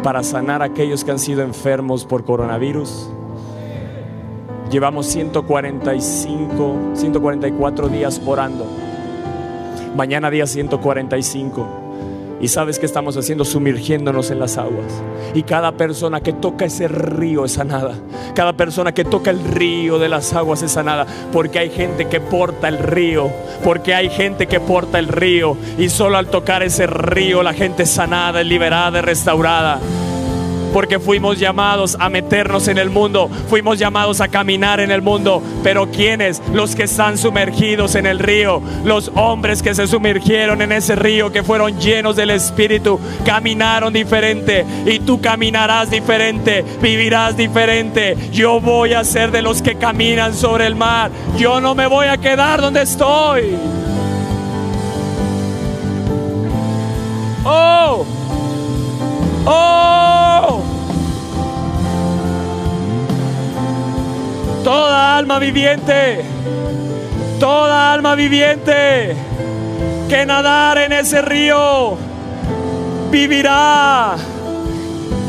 [0.02, 3.10] para sanar a aquellos que han sido enfermos por coronavirus?
[4.70, 8.66] Llevamos 145, 144 días orando.
[9.94, 11.84] Mañana día 145.
[12.40, 15.02] Y sabes que estamos haciendo sumergiéndonos en las aguas.
[15.34, 17.94] Y cada persona que toca ese río es sanada.
[18.34, 21.06] Cada persona que toca el río de las aguas es sanada.
[21.32, 23.30] Porque hay gente que porta el río.
[23.64, 25.56] Porque hay gente que porta el río.
[25.78, 29.80] Y solo al tocar ese río la gente es sanada, liberada, es restaurada.
[30.76, 35.42] Porque fuimos llamados a meternos en el mundo, fuimos llamados a caminar en el mundo,
[35.62, 36.42] pero ¿quiénes?
[36.52, 41.32] Los que están sumergidos en el río, los hombres que se sumergieron en ese río,
[41.32, 48.14] que fueron llenos del Espíritu, caminaron diferente y tú caminarás diferente, vivirás diferente.
[48.30, 52.08] Yo voy a ser de los que caminan sobre el mar, yo no me voy
[52.08, 53.56] a quedar donde estoy.
[57.46, 58.04] Oh,
[59.46, 60.15] oh.
[64.66, 66.24] Toda alma viviente,
[67.38, 69.14] toda alma viviente
[70.08, 71.96] que nadar en ese río
[73.08, 74.16] vivirá,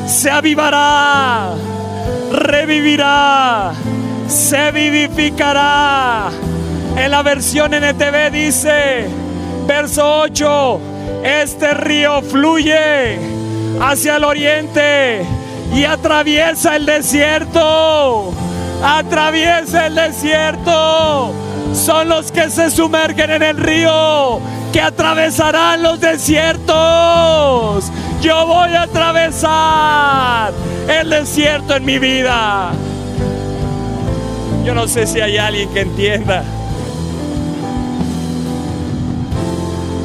[0.07, 1.51] se avivará,
[2.31, 3.73] revivirá,
[4.27, 6.31] se vivificará.
[6.95, 9.07] En la versión NTV dice,
[9.67, 10.81] verso 8,
[11.23, 13.19] este río fluye
[13.79, 15.23] hacia el oriente
[15.75, 18.33] y atraviesa el desierto.
[18.83, 21.33] Atraviesa el desierto.
[21.73, 24.39] Son los que se sumergen en el río
[24.71, 27.91] que atravesarán los desiertos.
[28.21, 30.53] Yo voy a atravesar
[30.87, 32.71] el desierto en mi vida.
[34.65, 36.43] Yo no sé si hay alguien que entienda.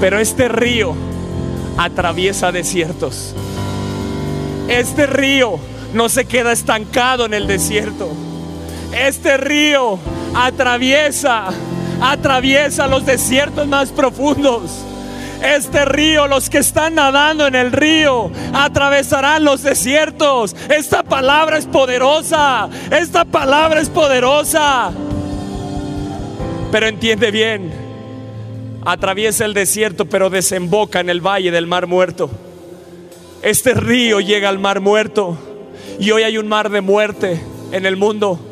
[0.00, 0.94] Pero este río
[1.76, 3.34] atraviesa desiertos.
[4.68, 5.58] Este río
[5.94, 8.08] no se queda estancado en el desierto.
[8.92, 9.98] Este río
[10.34, 11.48] atraviesa,
[12.00, 14.70] atraviesa los desiertos más profundos.
[15.42, 20.54] Este río, los que están nadando en el río, atravesarán los desiertos.
[20.68, 22.68] Esta palabra es poderosa.
[22.90, 24.92] Esta palabra es poderosa.
[26.70, 27.72] Pero entiende bien,
[28.84, 32.30] atraviesa el desierto, pero desemboca en el valle del mar muerto.
[33.42, 35.36] Este río llega al mar muerto
[35.98, 38.51] y hoy hay un mar de muerte en el mundo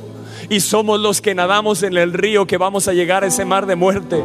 [0.51, 3.67] y somos los que nadamos en el río que vamos a llegar a ese mar
[3.67, 4.23] de muerte,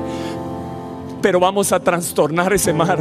[1.22, 3.00] pero vamos a trastornar ese mar.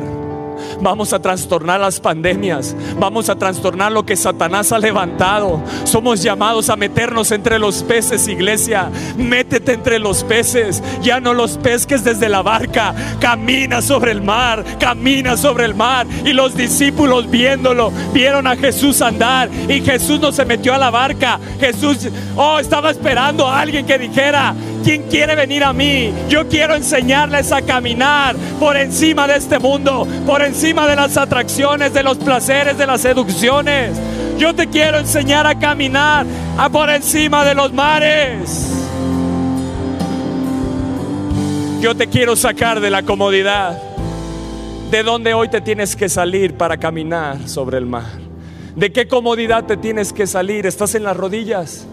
[0.81, 2.77] Vamos a trastornar las pandemias.
[2.99, 5.62] Vamos a trastornar lo que Satanás ha levantado.
[5.85, 8.91] Somos llamados a meternos entre los peces, iglesia.
[9.16, 10.83] Métete entre los peces.
[11.03, 12.95] Ya no los pesques desde la barca.
[13.20, 14.64] Camina sobre el mar.
[14.79, 16.07] Camina sobre el mar.
[16.25, 19.51] Y los discípulos viéndolo, vieron a Jesús andar.
[19.68, 21.39] Y Jesús no se metió a la barca.
[21.61, 24.55] Jesús, oh, estaba esperando a alguien que dijera,
[24.85, 26.12] ¿quién quiere venir a mí?
[26.28, 30.07] Yo quiero enseñarles a caminar por encima de este mundo.
[30.26, 33.99] Por encima de las atracciones, de los placeres, de las seducciones.
[34.39, 36.26] Yo te quiero enseñar a caminar
[36.59, 38.70] a por encima de los mares.
[41.80, 43.80] Yo te quiero sacar de la comodidad.
[44.91, 48.05] ¿De dónde hoy te tienes que salir para caminar sobre el mar?
[48.76, 50.66] ¿De qué comodidad te tienes que salir?
[50.66, 51.87] ¿Estás en las rodillas?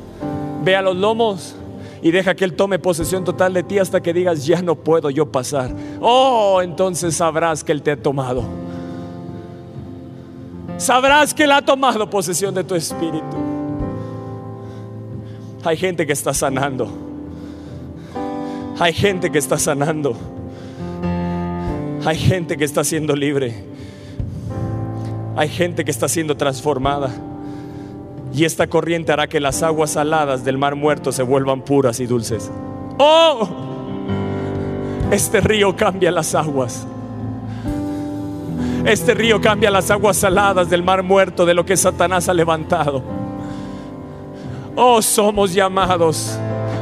[0.63, 1.55] Ve a los lomos
[2.01, 5.09] y deja que Él tome posesión total de ti hasta que digas, ya no puedo
[5.09, 5.75] yo pasar.
[5.99, 8.43] Oh, entonces sabrás que Él te ha tomado.
[10.77, 13.37] Sabrás que Él ha tomado posesión de tu espíritu.
[15.63, 16.89] Hay gente que está sanando.
[18.79, 20.15] Hay gente que está sanando.
[22.03, 23.63] Hay gente que está siendo libre.
[25.35, 27.11] Hay gente que está siendo transformada.
[28.33, 32.05] Y esta corriente hará que las aguas saladas del mar muerto se vuelvan puras y
[32.05, 32.51] dulces.
[32.97, 33.47] ¡Oh!
[35.11, 36.87] Este río cambia las aguas.
[38.85, 43.03] Este río cambia las aguas saladas del mar muerto de lo que Satanás ha levantado.
[44.75, 46.37] Oh, somos llamados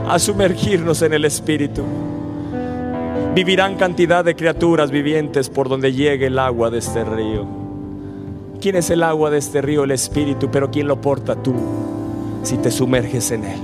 [0.08, 1.84] a sumergirnos en el Espíritu.
[3.34, 7.59] Vivirán cantidad de criaturas vivientes por donde llegue el agua de este río.
[8.62, 9.86] ¿Quién es el agua de este río?
[9.86, 11.53] El Espíritu, pero ¿quién lo porta tú?
[12.43, 13.60] Si te sumerges en Él.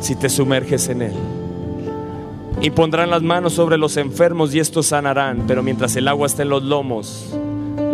[0.00, 1.14] Si te sumerges en Él.
[2.60, 6.42] Y pondrán las manos sobre los enfermos y estos sanarán, pero mientras el agua está
[6.42, 7.34] en los lomos,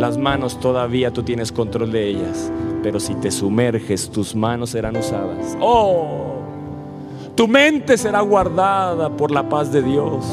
[0.00, 2.50] las manos todavía tú tienes control de ellas.
[2.82, 5.56] Pero si te sumerges, tus manos serán usadas.
[5.60, 6.34] Oh,
[7.36, 10.24] tu mente será guardada por la paz de Dios.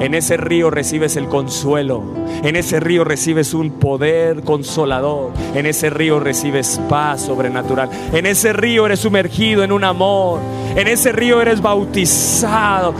[0.00, 2.02] En ese río recibes el consuelo.
[2.42, 5.32] En ese río recibes un poder consolador.
[5.54, 7.90] En ese río recibes paz sobrenatural.
[8.14, 10.40] En ese río eres sumergido en un amor.
[10.74, 12.94] En ese río eres bautizado.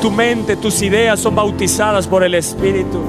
[0.00, 3.00] tu mente, tus ideas son bautizadas por el Espíritu.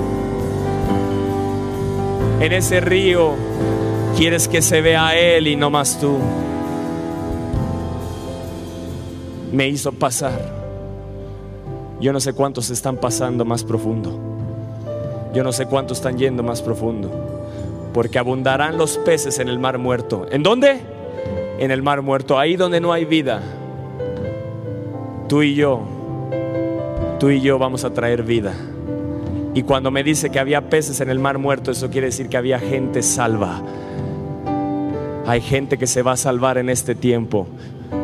[2.40, 3.32] En ese río
[4.16, 6.20] quieres que se vea Él y no más tú.
[9.52, 10.53] Me hizo pasar
[12.04, 14.20] yo no sé cuántos están pasando más profundo.
[15.34, 17.10] Yo no sé cuántos están yendo más profundo.
[17.94, 20.26] porque abundarán los peces en el mar muerto.
[20.32, 20.82] ¿En dónde?
[21.60, 23.42] En el mar muerto, ahí donde no hay vida.
[25.30, 25.82] Tú y yo,
[27.20, 28.54] tú y yo vamos a traer vida.
[29.54, 32.38] Y cuando me dice que había peces en el mar muerto, eso quiere decir que
[32.38, 33.62] había gente salva.
[35.28, 37.48] Hay gente que se va a salvar en este tiempo.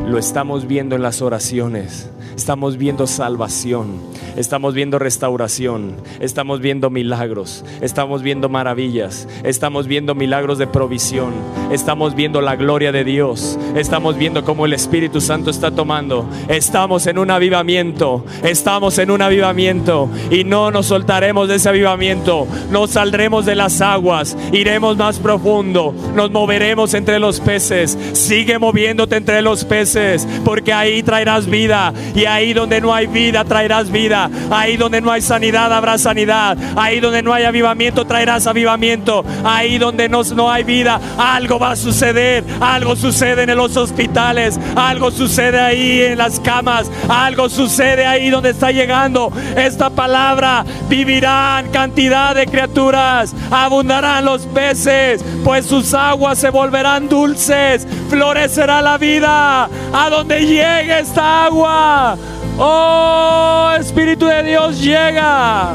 [0.06, 2.08] Lo estamos viendo en las oraciones.
[2.36, 4.00] Estamos viendo salvación,
[4.40, 11.32] estamos viendo restauración, estamos viendo milagros, estamos viendo maravillas, estamos viendo milagros de provisión,
[11.70, 16.26] estamos viendo la gloria de Dios, estamos viendo cómo el Espíritu Santo está tomando.
[16.48, 22.46] Estamos en un avivamiento, estamos en un avivamiento y no nos soltaremos de ese avivamiento,
[22.70, 29.16] no saldremos de las aguas, iremos más profundo, nos moveremos entre los peces, sigue moviéndote
[29.16, 34.29] entre los peces, porque ahí traerás vida y ahí donde no hay vida traerás vida.
[34.50, 36.56] Ahí donde no hay sanidad habrá sanidad.
[36.76, 39.24] Ahí donde no hay avivamiento traerás avivamiento.
[39.44, 42.44] Ahí donde no, no hay vida algo va a suceder.
[42.60, 44.58] Algo sucede en los hospitales.
[44.74, 46.90] Algo sucede ahí en las camas.
[47.08, 50.64] Algo sucede ahí donde está llegando esta palabra.
[50.88, 53.34] Vivirán cantidad de criaturas.
[53.50, 55.24] Abundarán los peces.
[55.44, 57.86] Pues sus aguas se volverán dulces.
[58.08, 59.68] Florecerá la vida.
[59.92, 62.16] A donde llegue esta agua.
[62.62, 65.72] Oh, Espíritu de Dios llega.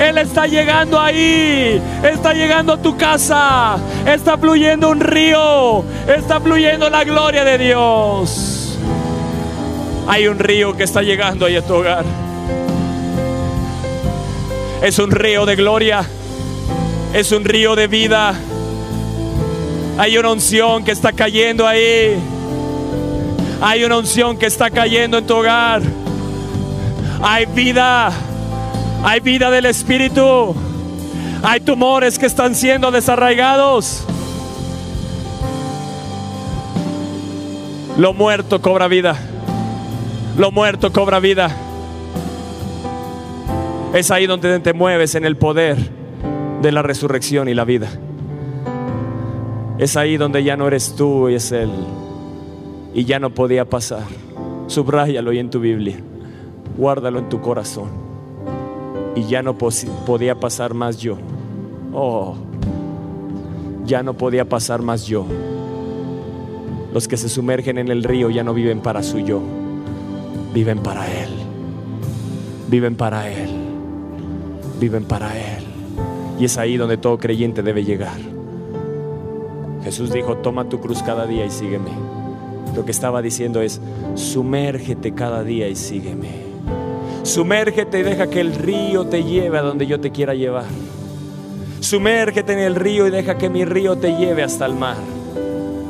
[0.00, 1.80] Él está llegando ahí.
[2.02, 3.76] Está llegando a tu casa.
[4.04, 5.84] Está fluyendo un río.
[6.08, 8.76] Está fluyendo la gloria de Dios.
[10.08, 12.04] Hay un río que está llegando ahí a tu hogar.
[14.82, 16.04] Es un río de gloria.
[17.12, 18.34] Es un río de vida.
[19.98, 22.18] Hay una unción que está cayendo ahí.
[23.60, 26.03] Hay una unción que está cayendo en tu hogar.
[27.22, 28.12] Hay vida.
[29.02, 30.54] Hay vida del Espíritu.
[31.42, 34.04] Hay tumores que están siendo desarraigados.
[37.98, 39.16] Lo muerto cobra vida.
[40.38, 41.54] Lo muerto cobra vida.
[43.92, 45.76] Es ahí donde te mueves en el poder
[46.60, 47.88] de la resurrección y la vida.
[49.78, 51.70] Es ahí donde ya no eres tú y es Él.
[52.94, 54.04] Y ya no podía pasar.
[54.66, 55.96] Subráyalo ahí en tu Biblia.
[56.76, 57.88] Guárdalo en tu corazón.
[59.14, 61.16] Y ya no podía pasar más yo.
[61.92, 62.34] Oh,
[63.86, 65.26] ya no podía pasar más yo.
[66.92, 69.40] Los que se sumergen en el río ya no viven para su yo.
[70.52, 71.30] Viven para Él.
[72.68, 73.50] Viven para Él.
[74.80, 75.64] Viven para Él.
[76.38, 78.18] Y es ahí donde todo creyente debe llegar.
[79.82, 81.90] Jesús dijo, toma tu cruz cada día y sígueme.
[82.74, 83.80] Lo que estaba diciendo es,
[84.14, 86.43] sumérgete cada día y sígueme.
[87.24, 90.66] Sumérgete y deja que el río te lleve a donde yo te quiera llevar.
[91.80, 94.98] Sumérgete en el río y deja que mi río te lleve hasta el mar.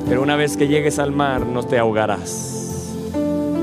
[0.09, 2.95] Pero una vez que llegues al mar no te ahogarás.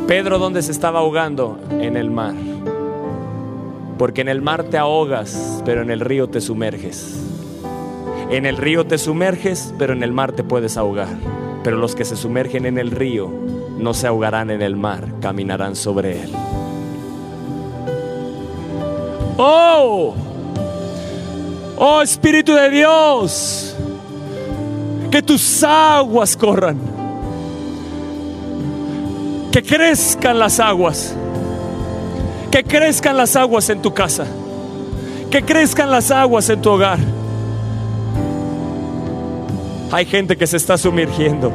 [0.05, 1.59] Pedro, ¿dónde se estaba ahogando?
[1.69, 2.35] En el mar.
[3.97, 7.21] Porque en el mar te ahogas, pero en el río te sumerges.
[8.29, 11.15] En el río te sumerges, pero en el mar te puedes ahogar.
[11.63, 13.31] Pero los que se sumergen en el río
[13.77, 16.31] no se ahogarán en el mar, caminarán sobre él.
[19.43, 20.15] Oh,
[21.77, 23.75] oh Espíritu de Dios,
[25.09, 26.79] que tus aguas corran,
[29.51, 31.15] que crezcan las aguas,
[32.51, 34.27] que crezcan las aguas en tu casa,
[35.31, 36.99] que crezcan las aguas en tu hogar
[39.91, 41.51] hay gente que se está sumergiendo.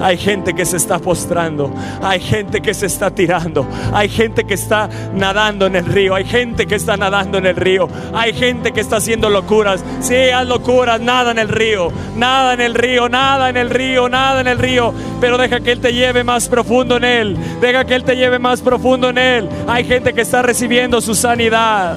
[0.00, 1.72] Hay gente que se está postrando.
[2.02, 3.66] Hay gente que se está tirando.
[3.92, 6.14] Hay gente que está nadando en el río.
[6.14, 7.88] Hay gente que está nadando en el río.
[8.12, 9.84] Hay gente que está haciendo locuras.
[10.00, 11.00] Sí, haz locuras.
[11.00, 11.92] Nada en el río.
[12.16, 13.08] Nada en el río.
[13.08, 14.08] Nada en el río.
[14.08, 14.92] Nada en el río.
[15.20, 17.36] Pero deja que Él te lleve más profundo en Él.
[17.60, 19.48] Deja que Él te lleve más profundo en Él.
[19.66, 21.96] Hay gente que está recibiendo su sanidad.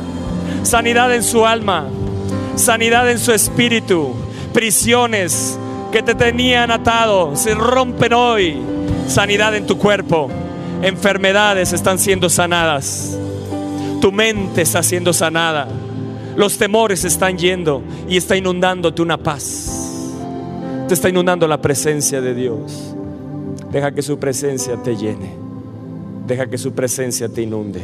[0.64, 1.88] Sanidad en su alma.
[2.56, 4.16] Sanidad en su espíritu
[4.54, 5.58] prisiones
[5.94, 8.58] que te tenían atado se rompen hoy.
[9.08, 10.28] Sanidad en tu cuerpo.
[10.82, 13.16] Enfermedades están siendo sanadas.
[14.02, 15.68] Tu mente está siendo sanada.
[16.36, 20.10] Los temores están yendo y está inundándote una paz.
[20.88, 22.96] Te está inundando la presencia de Dios.
[23.72, 25.32] Deja que su presencia te llene.
[26.26, 27.84] Deja que su presencia te inunde.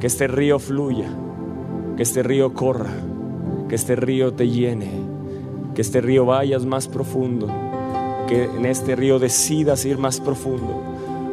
[0.00, 1.08] Que este río fluya.
[1.96, 2.92] Que este río corra
[3.68, 4.90] que este río te llene,
[5.78, 7.46] que este río vayas más profundo,
[8.26, 10.82] que en este río decidas ir más profundo.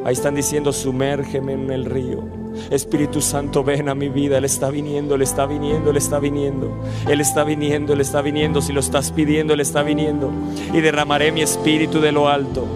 [0.06, 2.24] Ahí están diciendo, sumérgeme en el río.
[2.70, 4.38] Espíritu Santo, ven a mi vida.
[4.38, 6.78] Él está viniendo, Él está viniendo, Él está viniendo.
[7.10, 8.62] Él está viniendo, Él está viniendo.
[8.62, 10.30] Si lo estás pidiendo, Él está viniendo.
[10.72, 12.68] Y derramaré mi espíritu de lo alto.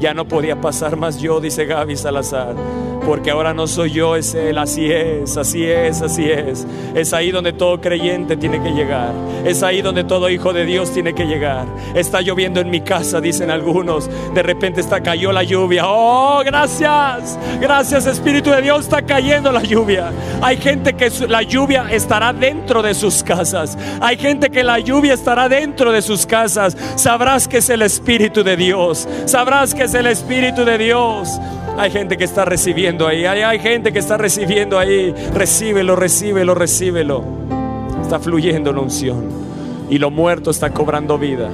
[0.00, 2.56] Ya no podía pasar más yo, dice Gaby Salazar
[3.04, 4.58] porque ahora no soy yo, es Él.
[4.58, 6.66] Así es, así es, así es.
[6.94, 9.12] Es ahí donde todo creyente tiene que llegar.
[9.44, 11.66] Es ahí donde todo hijo de Dios tiene que llegar.
[11.94, 14.08] Está lloviendo en mi casa, dicen algunos.
[14.34, 15.84] De repente está cayó la lluvia.
[15.86, 17.38] Oh, gracias.
[17.60, 20.10] Gracias Espíritu de Dios, está cayendo la lluvia.
[20.40, 23.76] Hay gente que la lluvia estará dentro de sus casas.
[24.00, 26.76] Hay gente que la lluvia estará dentro de sus casas.
[26.96, 29.08] Sabrás que es el Espíritu de Dios.
[29.26, 31.40] Sabrás que es el Espíritu de Dios.
[31.76, 33.24] Hay gente que está recibiendo ahí.
[33.24, 35.12] Hay, gente que está recibiendo ahí.
[35.34, 37.24] Recíbelo, recíbelo, recíbelo.
[38.00, 39.24] Está fluyendo la unción.
[39.90, 41.50] Y lo muerto está cobrando vida.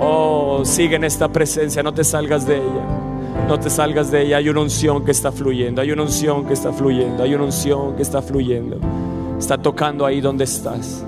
[0.00, 1.82] Oh, sigue en esta presencia.
[1.82, 2.84] No te salgas de ella.
[3.48, 4.36] No te salgas de ella.
[4.36, 5.80] Hay una unción que está fluyendo.
[5.80, 7.22] Hay una unción que está fluyendo.
[7.22, 8.78] Hay una unción que está fluyendo.
[9.38, 11.02] Está tocando ahí donde estás.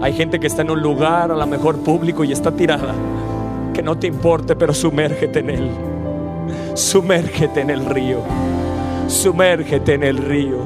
[0.00, 2.94] Hay gente que está en un lugar a lo mejor público y está tirada.
[3.74, 5.91] Que no te importe, pero sumérgete en él.
[6.74, 8.20] Sumérgete en el río.
[9.06, 10.58] Sumérgete en el río.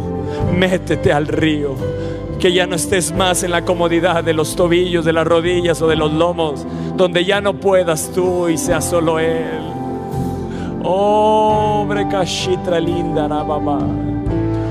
[0.56, 1.74] Métete al río.
[2.38, 5.88] Que ya no estés más en la comodidad de los tobillos, de las rodillas o
[5.88, 6.64] de los lomos,
[6.96, 9.66] donde ya no puedas tú y sea solo Él.
[10.84, 13.80] Oh, brekashitra linda rababa.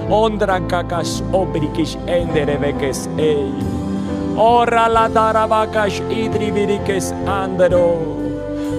[0.09, 3.51] Ondra kakas obrikish enderebekes ei.
[4.37, 8.24] Ora la darabakash idrivirikes andero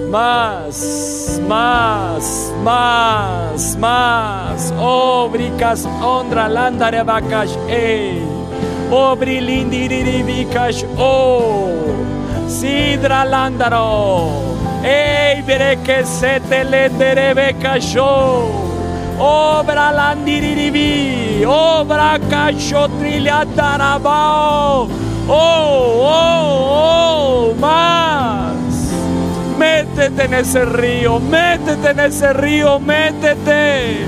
[0.09, 4.73] Más, más, más, más.
[4.79, 8.21] Obricas ondra landarebacash, ey.
[8.91, 11.71] Obri lindiriribicash, oh.
[12.47, 14.55] Sidra landaro.
[14.83, 16.89] Ey, veré que se te le
[19.19, 24.87] obra landiriribi, obra cacho trilhatarabal,
[25.27, 25.37] oh,
[25.99, 28.56] oh, oh, mas.
[29.57, 34.05] Métete en ese río, métete en ese río, métete.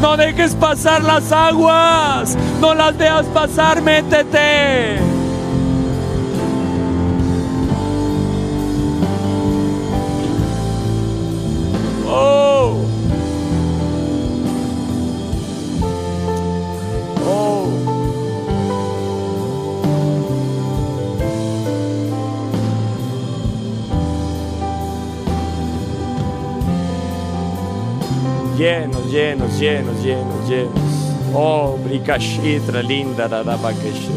[0.00, 5.17] No dejes pasar las aguas, no las dejas pasar, métete.
[28.58, 30.72] Llenos, llenos, llenos, llenos, llenos.
[31.32, 34.08] Oh, bricashitra linda da bakesh.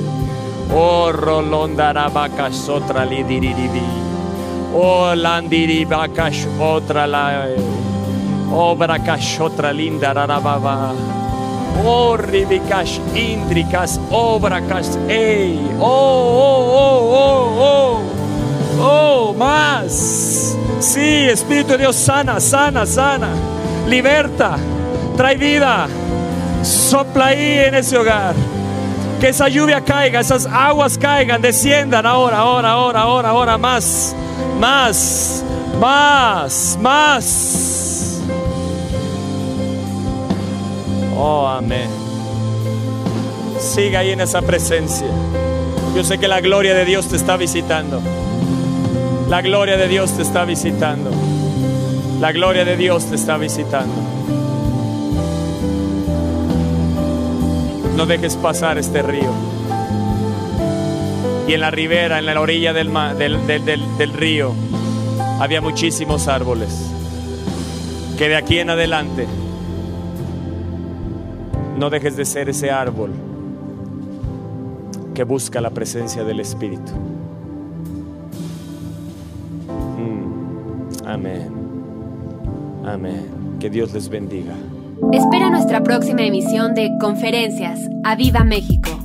[0.74, 3.84] Oh, rolonda rabakash otra lidiriribi.
[4.74, 7.46] Oh, landiri bakash otra la.
[8.52, 10.94] Oh, brakash otra linda rababa.
[11.86, 15.60] Oh, ribikash indrikas, oh, brakash, ey.
[15.80, 15.86] Oh,
[16.46, 17.98] oh, oh, oh, oh.
[18.84, 20.56] Oh, más.
[20.80, 23.30] Sí, Espíritu de Dios, sana, sana, sana
[25.18, 25.88] trae vida,
[26.64, 28.36] sopla ahí en ese hogar.
[29.20, 34.16] Que esa lluvia caiga, esas aguas caigan, desciendan ahora, ahora, ahora, ahora, ahora, más,
[34.60, 35.44] más,
[35.80, 38.22] más, más.
[41.16, 41.88] Oh, amén.
[43.60, 45.08] Siga ahí en esa presencia.
[45.96, 48.02] Yo sé que la gloria de Dios te está visitando.
[49.30, 51.12] La gloria de Dios te está visitando.
[52.20, 53.94] La gloria de Dios te está visitando.
[57.96, 59.32] No dejes pasar este río.
[61.48, 64.54] Y en la ribera, en la orilla del, del, río,
[65.40, 66.70] había muchísimos árboles.
[68.18, 69.28] Que de aquí en adelante
[71.78, 73.12] no dejes de ser ese árbol
[75.14, 76.92] que busca la presencia del Espíritu.
[79.98, 81.50] Mm, amén.
[82.86, 83.58] Amén.
[83.60, 84.56] Que Dios les bendiga.
[85.12, 87.80] Espera nuestra próxima emisión de Conferencias.
[88.04, 89.01] ¡A Viva México!